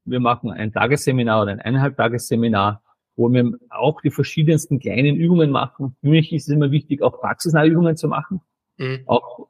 wir 0.07 0.21
machen 0.21 0.51
ein 0.51 0.73
Tagesseminar 0.73 1.43
oder 1.43 1.53
ein 1.53 1.61
eineinhalb 1.61 1.97
Tagesseminar 1.97 2.83
wo 3.17 3.33
wir 3.33 3.59
auch 3.71 4.01
die 4.01 4.11
verschiedensten 4.11 4.81
kleinen 4.81 5.17
Übungen 5.17 5.51
machen. 5.51 5.97
Für 6.01 6.09
mich 6.09 6.33
ist 6.33 6.49
es 6.49 6.55
immer 6.55 6.71
wichtig, 6.71 7.03
auch 7.03 7.21
praxisnahe 7.21 7.67
Übungen 7.67 7.97
zu 7.97 8.09
machen. 8.09 8.41
Mhm. 8.77 9.03
Auch 9.07 9.49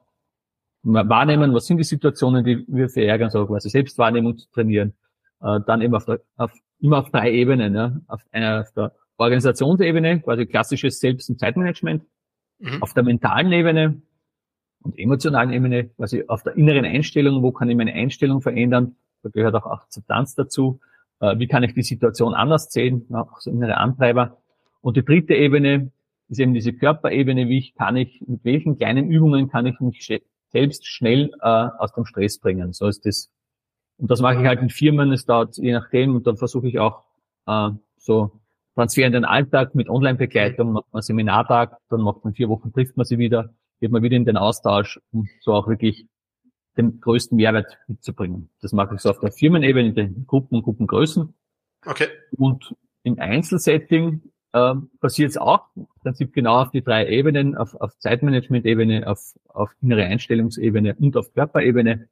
wahrnehmen, 0.83 1.53
was 1.53 1.65
sind 1.65 1.77
die 1.77 1.83
Situationen, 1.83 2.45
die 2.45 2.63
wir 2.67 2.89
verärgern, 2.89 3.31
so 3.31 3.45
quasi 3.47 3.69
Selbstwahrnehmung 3.69 4.37
zu 4.37 4.49
trainieren. 4.51 4.93
Äh, 5.41 5.59
dann 5.65 5.81
eben 5.81 5.95
auf 5.95 6.05
der, 6.05 6.21
auf, 6.37 6.51
immer 6.79 6.99
auf 6.99 7.09
drei 7.09 7.31
Ebenen. 7.31 7.73
Ja. 7.73 7.99
Auf, 8.07 8.21
einer, 8.31 8.61
auf 8.61 8.71
der 8.73 8.91
Organisationsebene, 9.17 10.21
quasi 10.21 10.45
klassisches 10.45 10.99
Selbst- 10.99 11.29
und 11.29 11.39
Zeitmanagement. 11.39 12.03
Mhm. 12.59 12.83
Auf 12.83 12.93
der 12.93 13.03
mentalen 13.03 13.51
Ebene 13.51 14.01
und 14.85 14.97
emotionalen 14.99 15.51
Ebene, 15.51 15.89
quasi 15.89 16.23
auf 16.27 16.43
der 16.43 16.55
inneren 16.55 16.85
Einstellung, 16.85 17.41
wo 17.41 17.51
kann 17.51 17.69
ich 17.69 17.75
meine 17.75 17.93
Einstellung 17.93 18.41
verändern. 18.41 18.95
Da 19.23 19.29
gehört 19.29 19.55
auch 19.55 19.65
Akzeptanz 19.65 20.35
dazu. 20.35 20.79
Äh, 21.19 21.39
wie 21.39 21.47
kann 21.47 21.63
ich 21.63 21.73
die 21.73 21.81
Situation 21.81 22.33
anders 22.33 22.71
sehen, 22.71 23.07
auch 23.13 23.39
so 23.39 23.49
innere 23.49 23.77
Antreiber. 23.77 24.37
Und 24.81 24.97
die 24.97 25.03
dritte 25.03 25.33
Ebene 25.33 25.91
ist 26.29 26.39
eben 26.39 26.53
diese 26.53 26.73
Körperebene, 26.73 27.49
wie 27.49 27.57
ich 27.57 27.75
kann 27.75 27.95
ich, 27.95 28.21
mit 28.27 28.43
welchen 28.43 28.77
kleinen 28.77 29.09
Übungen 29.09 29.49
kann 29.49 29.65
ich 29.65 29.79
mich 29.79 30.21
selbst 30.49 30.85
schnell 30.85 31.31
äh, 31.41 31.47
aus 31.47 31.93
dem 31.93 32.05
Stress 32.05 32.39
bringen. 32.39 32.73
So 32.73 32.87
ist 32.87 33.05
das. 33.05 33.31
Und 33.97 34.11
das 34.11 34.21
mache 34.21 34.41
ich 34.41 34.47
halt 34.47 34.61
in 34.61 34.69
Firmen, 34.69 35.11
es 35.11 35.25
dauert 35.25 35.57
je 35.57 35.71
nachdem 35.71 36.15
und 36.15 36.27
dann 36.27 36.37
versuche 36.37 36.67
ich 36.67 36.79
auch 36.79 37.03
äh, 37.47 37.69
so 37.97 38.31
Transfer 38.75 39.05
in 39.05 39.13
den 39.13 39.25
Alltag 39.25 39.73
mit 39.73 39.89
Online-Begleitung, 39.89 40.73
macht 40.73 40.91
man 40.91 41.01
Seminartag, 41.01 41.77
dann 41.89 42.01
macht 42.01 42.25
man 42.25 42.33
vier 42.33 42.49
Wochen, 42.49 42.73
trifft 42.73 42.97
man 42.97 43.05
sie 43.05 43.17
wieder, 43.17 43.53
geht 43.79 43.91
man 43.91 44.03
wieder 44.03 44.15
in 44.15 44.25
den 44.25 44.37
Austausch, 44.37 44.99
um 45.11 45.27
so 45.41 45.53
auch 45.53 45.67
wirklich 45.67 46.07
den 46.77 46.99
größten 46.99 47.35
Mehrwert 47.35 47.77
mitzubringen. 47.87 48.49
Das 48.61 48.73
mache 48.73 48.95
ich 48.95 49.01
so 49.01 49.09
auf 49.09 49.19
der 49.19 49.31
Firmenebene, 49.31 49.89
in 49.89 49.95
den 49.95 50.27
Gruppen 50.27 50.55
und 50.55 50.63
Gruppengrößen. 50.63 51.33
Okay. 51.85 52.07
Und 52.31 52.75
im 53.03 53.19
Einzelsetting 53.19 54.21
äh, 54.51 54.73
passiert 54.99 55.29
es 55.29 55.37
auch 55.37 55.67
im 55.75 55.87
Prinzip 56.01 56.33
genau 56.33 56.61
auf 56.61 56.71
die 56.71 56.81
drei 56.81 57.07
Ebenen, 57.07 57.55
auf, 57.55 57.75
auf 57.75 57.97
Zeitmanagement-Ebene, 57.99 59.07
auf, 59.07 59.35
auf 59.49 59.71
innere 59.81 60.05
Einstellungsebene 60.05 60.95
und 60.95 61.15
auf 61.17 61.33
Körperebene. 61.33 62.09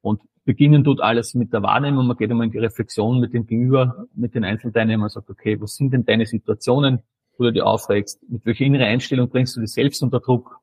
Und 0.00 0.22
beginnen 0.44 0.84
tut 0.84 1.00
alles 1.00 1.34
mit 1.34 1.52
der 1.52 1.62
Wahrnehmung. 1.62 2.06
Man 2.06 2.16
geht 2.16 2.30
einmal 2.30 2.46
in 2.46 2.52
die 2.52 2.58
Reflexion 2.58 3.20
mit 3.20 3.32
dem 3.32 3.46
Gegenüber, 3.46 4.06
mit 4.14 4.34
den 4.34 4.44
Einzelteilnehmern 4.44 5.04
und 5.04 5.12
sagt, 5.12 5.30
okay, 5.30 5.60
was 5.60 5.76
sind 5.76 5.92
denn 5.92 6.04
deine 6.04 6.26
Situationen, 6.26 7.02
wo 7.36 7.44
du 7.44 7.52
dich 7.52 7.62
aufregst? 7.62 8.22
Mit 8.28 8.46
welcher 8.46 8.64
innere 8.64 8.86
Einstellung 8.86 9.28
bringst 9.28 9.56
du 9.56 9.60
dich 9.60 9.72
selbst 9.72 10.02
unter 10.02 10.20
Druck? 10.20 10.61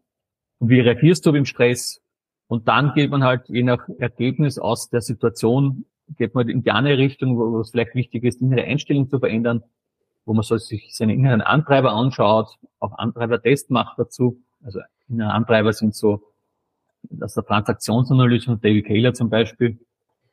Und 0.59 0.69
wie 0.69 0.79
reagierst 0.79 1.25
du 1.25 1.33
im 1.33 1.45
Stress? 1.45 2.01
Und 2.47 2.67
dann 2.67 2.93
geht 2.93 3.11
man 3.11 3.23
halt 3.23 3.47
je 3.47 3.63
nach 3.63 3.87
Ergebnis 3.97 4.57
aus 4.57 4.89
der 4.89 5.01
Situation, 5.01 5.85
geht 6.17 6.35
man 6.35 6.49
in 6.49 6.63
die 6.63 6.71
andere 6.71 6.97
Richtung, 6.97 7.37
wo 7.37 7.59
es 7.59 7.71
vielleicht 7.71 7.95
wichtig 7.95 8.23
ist, 8.23 8.41
innere 8.41 8.63
Einstellung 8.63 9.09
zu 9.09 9.19
verändern, 9.19 9.63
wo 10.25 10.33
man 10.33 10.43
so 10.43 10.57
sich 10.57 10.95
seine 10.95 11.13
inneren 11.13 11.41
Antreiber 11.41 11.91
anschaut, 11.93 12.57
auch 12.79 12.97
Antreiber-Test 12.97 13.69
macht 13.71 13.99
dazu. 13.99 14.41
Also 14.63 14.79
innere 15.07 15.31
Antreiber 15.31 15.73
sind 15.73 15.95
so, 15.95 16.23
dass 17.03 17.35
der 17.35 17.45
Transaktionsanalyse 17.45 18.45
von 18.45 18.61
David 18.61 18.87
Kaler 18.87 19.13
zum 19.13 19.29
Beispiel, 19.29 19.79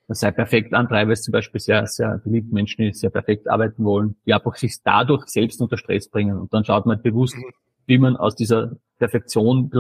das 0.08 0.20
sei 0.20 0.30
perfekt 0.30 0.72
Antreiber 0.72 1.12
ist 1.12 1.24
zum 1.24 1.32
Beispiel 1.32 1.60
sehr, 1.60 1.86
sehr 1.86 2.18
beliebt 2.18 2.52
Menschen, 2.52 2.82
die 2.82 2.92
sehr 2.92 3.10
perfekt 3.10 3.48
arbeiten 3.48 3.84
wollen, 3.84 4.16
die 4.24 4.32
einfach 4.32 4.54
sich 4.56 4.76
dadurch 4.82 5.26
selbst 5.26 5.60
unter 5.60 5.76
Stress 5.76 6.08
bringen. 6.08 6.38
Und 6.38 6.54
dann 6.54 6.64
schaut 6.64 6.86
man 6.86 7.02
bewusst, 7.02 7.36
mhm. 7.36 7.44
wie 7.86 7.98
man 7.98 8.16
aus 8.16 8.36
dieser 8.36 8.76
Perfektion 8.98 9.70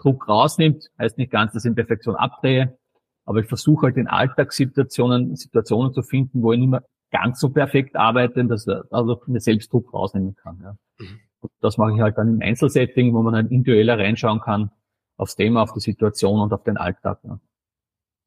Druck 0.00 0.28
rausnimmt, 0.28 0.90
heißt 0.98 1.18
nicht 1.18 1.30
ganz, 1.30 1.52
dass 1.52 1.64
ich 1.64 1.68
in 1.68 1.74
Perfektion 1.74 2.16
abdrehe, 2.16 2.78
aber 3.24 3.40
ich 3.40 3.46
versuche 3.46 3.86
halt 3.86 3.96
in 3.96 4.08
Alltagssituationen 4.08 5.36
Situationen 5.36 5.92
zu 5.92 6.02
finden, 6.02 6.42
wo 6.42 6.52
ich 6.52 6.58
nicht 6.58 6.70
mehr 6.70 6.84
ganz 7.10 7.40
so 7.40 7.50
perfekt 7.50 7.96
arbeite, 7.96 8.44
dass 8.44 8.66
ich 8.66 8.74
also 8.90 9.20
mir 9.26 9.40
selbst 9.40 9.72
Druck 9.72 9.92
rausnehmen 9.92 10.36
kann. 10.36 10.60
Ja. 10.62 10.76
Mhm. 10.98 11.20
das 11.60 11.76
mache 11.76 11.94
ich 11.94 12.00
halt 12.00 12.16
dann 12.18 12.34
im 12.34 12.40
Einzelsetting, 12.40 13.14
wo 13.14 13.22
man 13.22 13.34
halt 13.34 13.50
individueller 13.50 13.98
reinschauen 13.98 14.40
kann 14.40 14.70
aufs 15.16 15.36
Thema, 15.36 15.62
auf 15.62 15.72
die 15.72 15.80
Situation 15.80 16.40
und 16.40 16.52
auf 16.52 16.62
den 16.62 16.76
Alltag. 16.76 17.20
Ja. 17.24 17.38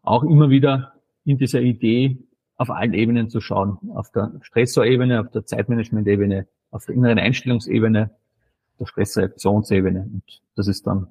Auch 0.03 0.23
immer 0.23 0.49
wieder 0.49 0.93
in 1.25 1.37
dieser 1.37 1.61
Idee 1.61 2.19
auf 2.55 2.69
allen 2.69 2.93
Ebenen 2.93 3.29
zu 3.29 3.41
schauen. 3.41 3.77
Auf 3.95 4.11
der 4.11 4.33
Stressorebene, 4.41 5.19
auf 5.19 5.31
der 5.31 5.45
Zeitmanagement-Ebene, 5.45 6.47
auf 6.71 6.85
der 6.85 6.95
inneren 6.95 7.19
Einstellungsebene, 7.19 8.11
der 8.79 8.85
Stressreaktionsebene. 8.85 10.01
Und 10.13 10.41
das 10.55 10.67
ist 10.67 10.85
dann 10.85 11.07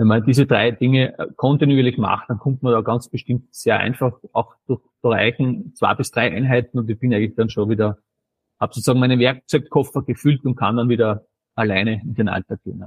wenn 0.00 0.06
man 0.06 0.24
diese 0.24 0.46
drei 0.46 0.70
Dinge 0.70 1.18
äh, 1.18 1.26
kontinuierlich 1.36 1.98
macht, 1.98 2.30
dann 2.30 2.38
kommt 2.38 2.62
man 2.62 2.72
da 2.72 2.80
ganz 2.80 3.10
bestimmt 3.10 3.54
sehr 3.54 3.78
einfach 3.78 4.18
auch 4.32 4.54
durch, 4.66 4.80
durchreichen 5.02 5.74
zwei 5.74 5.94
bis 5.94 6.10
drei 6.10 6.34
Einheiten 6.34 6.78
und 6.78 6.88
ich 6.88 6.98
bin 6.98 7.12
eigentlich 7.12 7.34
dann 7.34 7.50
schon 7.50 7.68
wieder, 7.68 7.98
habe 8.58 8.72
sozusagen 8.72 8.98
meinen 8.98 9.20
Werkzeugkoffer 9.20 10.00
gefüllt 10.02 10.42
und 10.46 10.56
kann 10.56 10.78
dann 10.78 10.88
wieder 10.88 11.26
alleine 11.54 12.00
in 12.00 12.14
den 12.14 12.30
Alltag 12.30 12.62
gehen. 12.64 12.82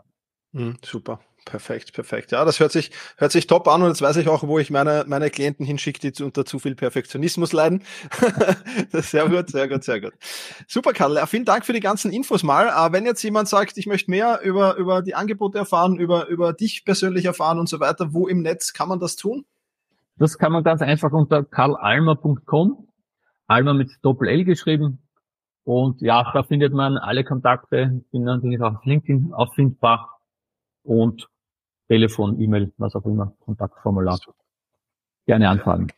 Mhm, 0.54 0.78
super. 0.84 1.19
Perfekt, 1.45 1.93
perfekt. 1.93 2.32
Ja, 2.32 2.45
das 2.45 2.60
hört 2.60 2.71
sich, 2.71 2.91
hört 3.17 3.34
sich 3.34 3.47
top 3.47 3.67
an 3.67 3.82
und 3.82 3.89
jetzt 3.89 4.01
weiß 4.01 4.15
ich 4.17 4.29
auch, 4.29 4.43
wo 4.43 4.60
ich 4.60 4.71
meine, 4.71 5.03
meine 5.08 5.29
Klienten 5.29 5.65
hinschicke, 5.65 5.99
die 5.99 6.13
zu, 6.13 6.25
unter 6.25 6.45
zu 6.45 6.58
viel 6.58 6.73
Perfektionismus 6.75 7.51
leiden. 7.51 7.84
sehr 8.91 9.27
gut, 9.27 9.49
sehr 9.49 9.67
gut, 9.67 9.84
sehr 9.84 9.99
gut. 9.99 10.13
Super, 10.67 10.93
Karl. 10.93 11.25
Vielen 11.27 11.43
Dank 11.43 11.65
für 11.65 11.73
die 11.73 11.82
ganzen 11.82 12.13
Infos 12.13 12.43
mal. 12.43 12.67
Äh, 12.67 12.93
wenn 12.93 13.06
jetzt 13.06 13.21
jemand 13.23 13.49
sagt, 13.49 13.77
ich 13.77 13.88
möchte 13.88 14.10
mehr 14.10 14.39
über, 14.41 14.75
über 14.77 15.01
die 15.01 15.15
Angebote 15.15 15.58
erfahren, 15.58 15.97
über, 15.97 16.27
über 16.27 16.53
dich 16.53 16.86
persönlich 16.86 17.25
erfahren 17.25 17.60
und 17.60 17.67
so 17.67 17.79
weiter, 17.82 18.13
wo 18.13 18.27
im 18.27 18.41
Netz 18.41 18.71
kann 18.71 18.88
man 18.88 18.99
das 18.99 19.17
tun? 19.17 19.45
Das 20.17 20.38
kann 20.38 20.51
man 20.51 20.63
ganz 20.63 20.82
einfach 20.82 21.12
unter 21.12 21.43
karlalmer.com, 21.43 22.88
Alma 23.47 23.73
mit 23.73 23.91
Doppel-L 24.01 24.45
geschrieben. 24.45 24.99
Und 25.65 26.01
ja, 26.01 26.29
da 26.34 26.43
findet 26.43 26.73
man 26.73 26.97
alle 26.97 27.23
Kontakte. 27.23 28.01
Bin 28.12 28.23
natürlich 28.23 28.62
auch 28.62 28.75
auf 28.75 28.86
LinkedIn 28.86 29.34
auffindbar. 29.34 30.19
Und 30.84 31.29
Telefon, 31.93 32.41
E-Mail, 32.41 32.73
was 32.77 32.95
auch 32.95 33.06
immer, 33.06 33.36
Kontaktformular. 33.45 34.17
Gerne 35.27 35.47
anfragen. 35.47 35.89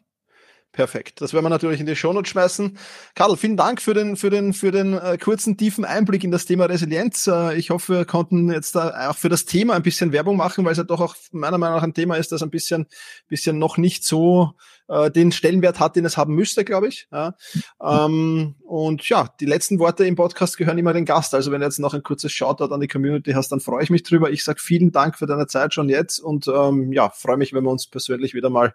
Perfekt. 0.73 1.21
Das 1.21 1.34
werden 1.34 1.45
wir 1.45 1.49
natürlich 1.49 1.79
in 1.79 1.86
die 1.86 1.95
Shownotes 1.95 2.31
schmeißen. 2.31 2.77
Karl, 3.15 3.38
vielen 3.38 3.55
Dank 3.55 3.81
für 3.81 3.93
den, 3.93 4.17
für 4.17 4.29
den, 4.29 4.51
für 4.51 4.71
den 4.71 4.93
äh, 4.93 5.17
kurzen, 5.17 5.55
tiefen 5.55 5.86
Einblick 5.86 6.25
in 6.25 6.31
das 6.31 6.45
Thema 6.45 6.65
Resilienz. 6.65 7.27
Äh, 7.27 7.55
ich 7.55 7.69
hoffe, 7.69 7.93
wir 7.93 8.05
konnten 8.05 8.51
jetzt 8.51 8.75
da 8.75 9.10
auch 9.10 9.15
für 9.15 9.29
das 9.29 9.45
Thema 9.45 9.75
ein 9.75 9.84
bisschen 9.84 10.12
Werbung 10.12 10.36
machen, 10.36 10.65
weil 10.65 10.73
es 10.73 10.77
ja 10.77 10.84
doch 10.84 10.99
auch 10.99 11.15
meiner 11.31 11.58
Meinung 11.58 11.77
nach 11.77 11.84
ein 11.84 11.93
Thema 11.93 12.17
ist, 12.17 12.34
das 12.34 12.43
ein 12.43 12.49
bisschen, 12.49 12.88
bisschen 13.29 13.58
noch 13.58 13.77
nicht 13.77 14.03
so 14.03 14.51
äh, 14.88 15.10
den 15.12 15.32
Stellenwert 15.32 15.80
hat, 15.80 15.95
den 15.95 16.06
es 16.06 16.17
haben 16.17 16.36
müsste, 16.36 16.63
glaube 16.63 16.88
ich. 16.88 17.08
Ja. 17.12 17.36
Ähm, 17.82 18.56
und 18.63 19.08
ja, 19.10 19.28
die 19.39 19.45
letzten 19.45 19.80
Worte 19.80 20.06
im 20.06 20.15
Podcast 20.15 20.58
gehören 20.58 20.78
immer 20.78 20.93
den 20.93 21.06
Gast. 21.06 21.34
Also 21.34 21.52
wenn 21.52 21.62
du 21.62 21.65
jetzt 21.65 21.80
noch 21.80 21.93
ein 21.93 22.04
kurzes 22.04 22.32
Shoutout 22.32 22.74
an 22.74 22.80
die 22.80 22.88
Community 22.88 23.32
hast, 23.34 23.52
dann 23.52 23.60
freue 23.60 23.84
ich 23.84 23.89
mich 23.89 24.04
drüber. 24.04 24.30
Ich 24.30 24.43
sage 24.43 24.60
vielen 24.60 24.91
Dank 24.91 25.17
für 25.17 25.26
deine 25.26 25.48
Zeit 25.48 25.74
schon 25.74 25.89
jetzt 25.89 26.19
und 26.19 26.48
ähm, 26.48 26.91
ja, 26.91 27.10
freue 27.10 27.38
mich, 27.38 27.54
wenn 27.54 27.63
wir 27.63 27.71
uns 27.71 27.88
persönlich 27.88 28.34
wieder 28.34 28.50
mal 28.50 28.74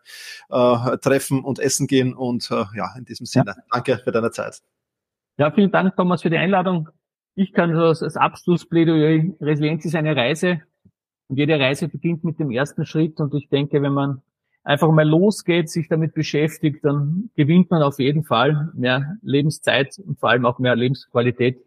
äh, 0.51 0.99
treffen 0.99 1.45
und 1.45 1.59
essen 1.59 1.87
gehen. 1.87 2.15
Und 2.15 2.51
äh, 2.51 2.65
ja, 2.75 2.95
in 2.97 3.05
diesem 3.05 3.27
Sinne, 3.27 3.55
ja. 3.57 3.63
danke 3.71 4.01
für 4.03 4.13
deine 4.13 4.31
Zeit. 4.31 4.61
Ja, 5.39 5.51
vielen 5.51 5.71
Dank, 5.71 5.97
Thomas, 5.97 6.23
für 6.23 6.31
die 6.31 6.37
Einladung. 6.37 6.89
Ich 7.35 7.53
kann 7.53 7.75
so 7.75 8.05
als 8.05 8.17
Abschlussplädoyer, 8.17 9.33
Resilienz 9.41 9.85
ist 9.85 9.95
eine 9.95 10.15
Reise 10.15 10.61
und 11.29 11.37
jede 11.37 11.59
Reise 11.59 11.89
beginnt 11.89 12.25
mit 12.25 12.39
dem 12.39 12.51
ersten 12.51 12.85
Schritt 12.85 13.21
und 13.21 13.33
ich 13.35 13.49
denke, 13.49 13.81
wenn 13.81 13.93
man 13.93 14.23
einfach 14.63 14.91
mal 14.91 15.09
losgeht, 15.09 15.71
sich 15.71 15.89
damit 15.89 16.15
beschäftigt, 16.15 16.85
dann 16.85 17.31
gewinnt 17.37 17.71
man 17.71 17.83
auf 17.83 17.99
jeden 17.99 18.25
Fall 18.25 18.71
mehr 18.75 19.17
Lebenszeit 19.23 19.99
und 19.99 20.19
vor 20.19 20.31
allem 20.31 20.47
auch 20.47 20.59
mehr 20.59 20.77
Lebensqualität. 20.77 21.61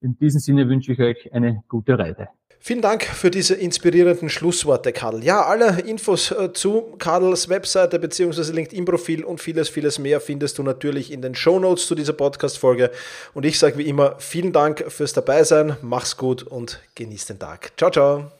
In 0.00 0.18
diesem 0.18 0.40
Sinne 0.40 0.68
wünsche 0.68 0.92
ich 0.92 1.00
euch 1.00 1.32
eine 1.32 1.62
gute 1.68 1.98
Reise. 1.98 2.28
Vielen 2.58 2.80
Dank 2.80 3.04
für 3.04 3.30
diese 3.30 3.54
inspirierenden 3.54 4.28
Schlussworte, 4.28 4.92
Karl. 4.92 5.22
Ja, 5.22 5.42
alle 5.42 5.82
Infos 5.82 6.32
äh, 6.32 6.52
zu 6.52 6.96
Karls 6.98 7.48
Webseite 7.48 7.98
bzw. 7.98 8.52
LinkedIn-Profil 8.52 9.24
und 9.24 9.40
vieles, 9.40 9.68
vieles 9.68 9.98
mehr 9.98 10.20
findest 10.20 10.58
du 10.58 10.62
natürlich 10.62 11.12
in 11.12 11.22
den 11.22 11.34
Show 11.34 11.60
Notes 11.60 11.86
zu 11.86 11.94
dieser 11.94 12.14
Podcast-Folge. 12.14 12.90
Und 13.34 13.44
ich 13.44 13.58
sage 13.58 13.78
wie 13.78 13.86
immer 13.86 14.16
vielen 14.18 14.52
Dank 14.52 14.84
fürs 14.88 15.12
Dabeisein, 15.12 15.76
mach's 15.82 16.16
gut 16.16 16.42
und 16.42 16.80
genieß 16.94 17.26
den 17.26 17.38
Tag. 17.38 17.72
Ciao, 17.76 17.90
ciao. 17.90 18.35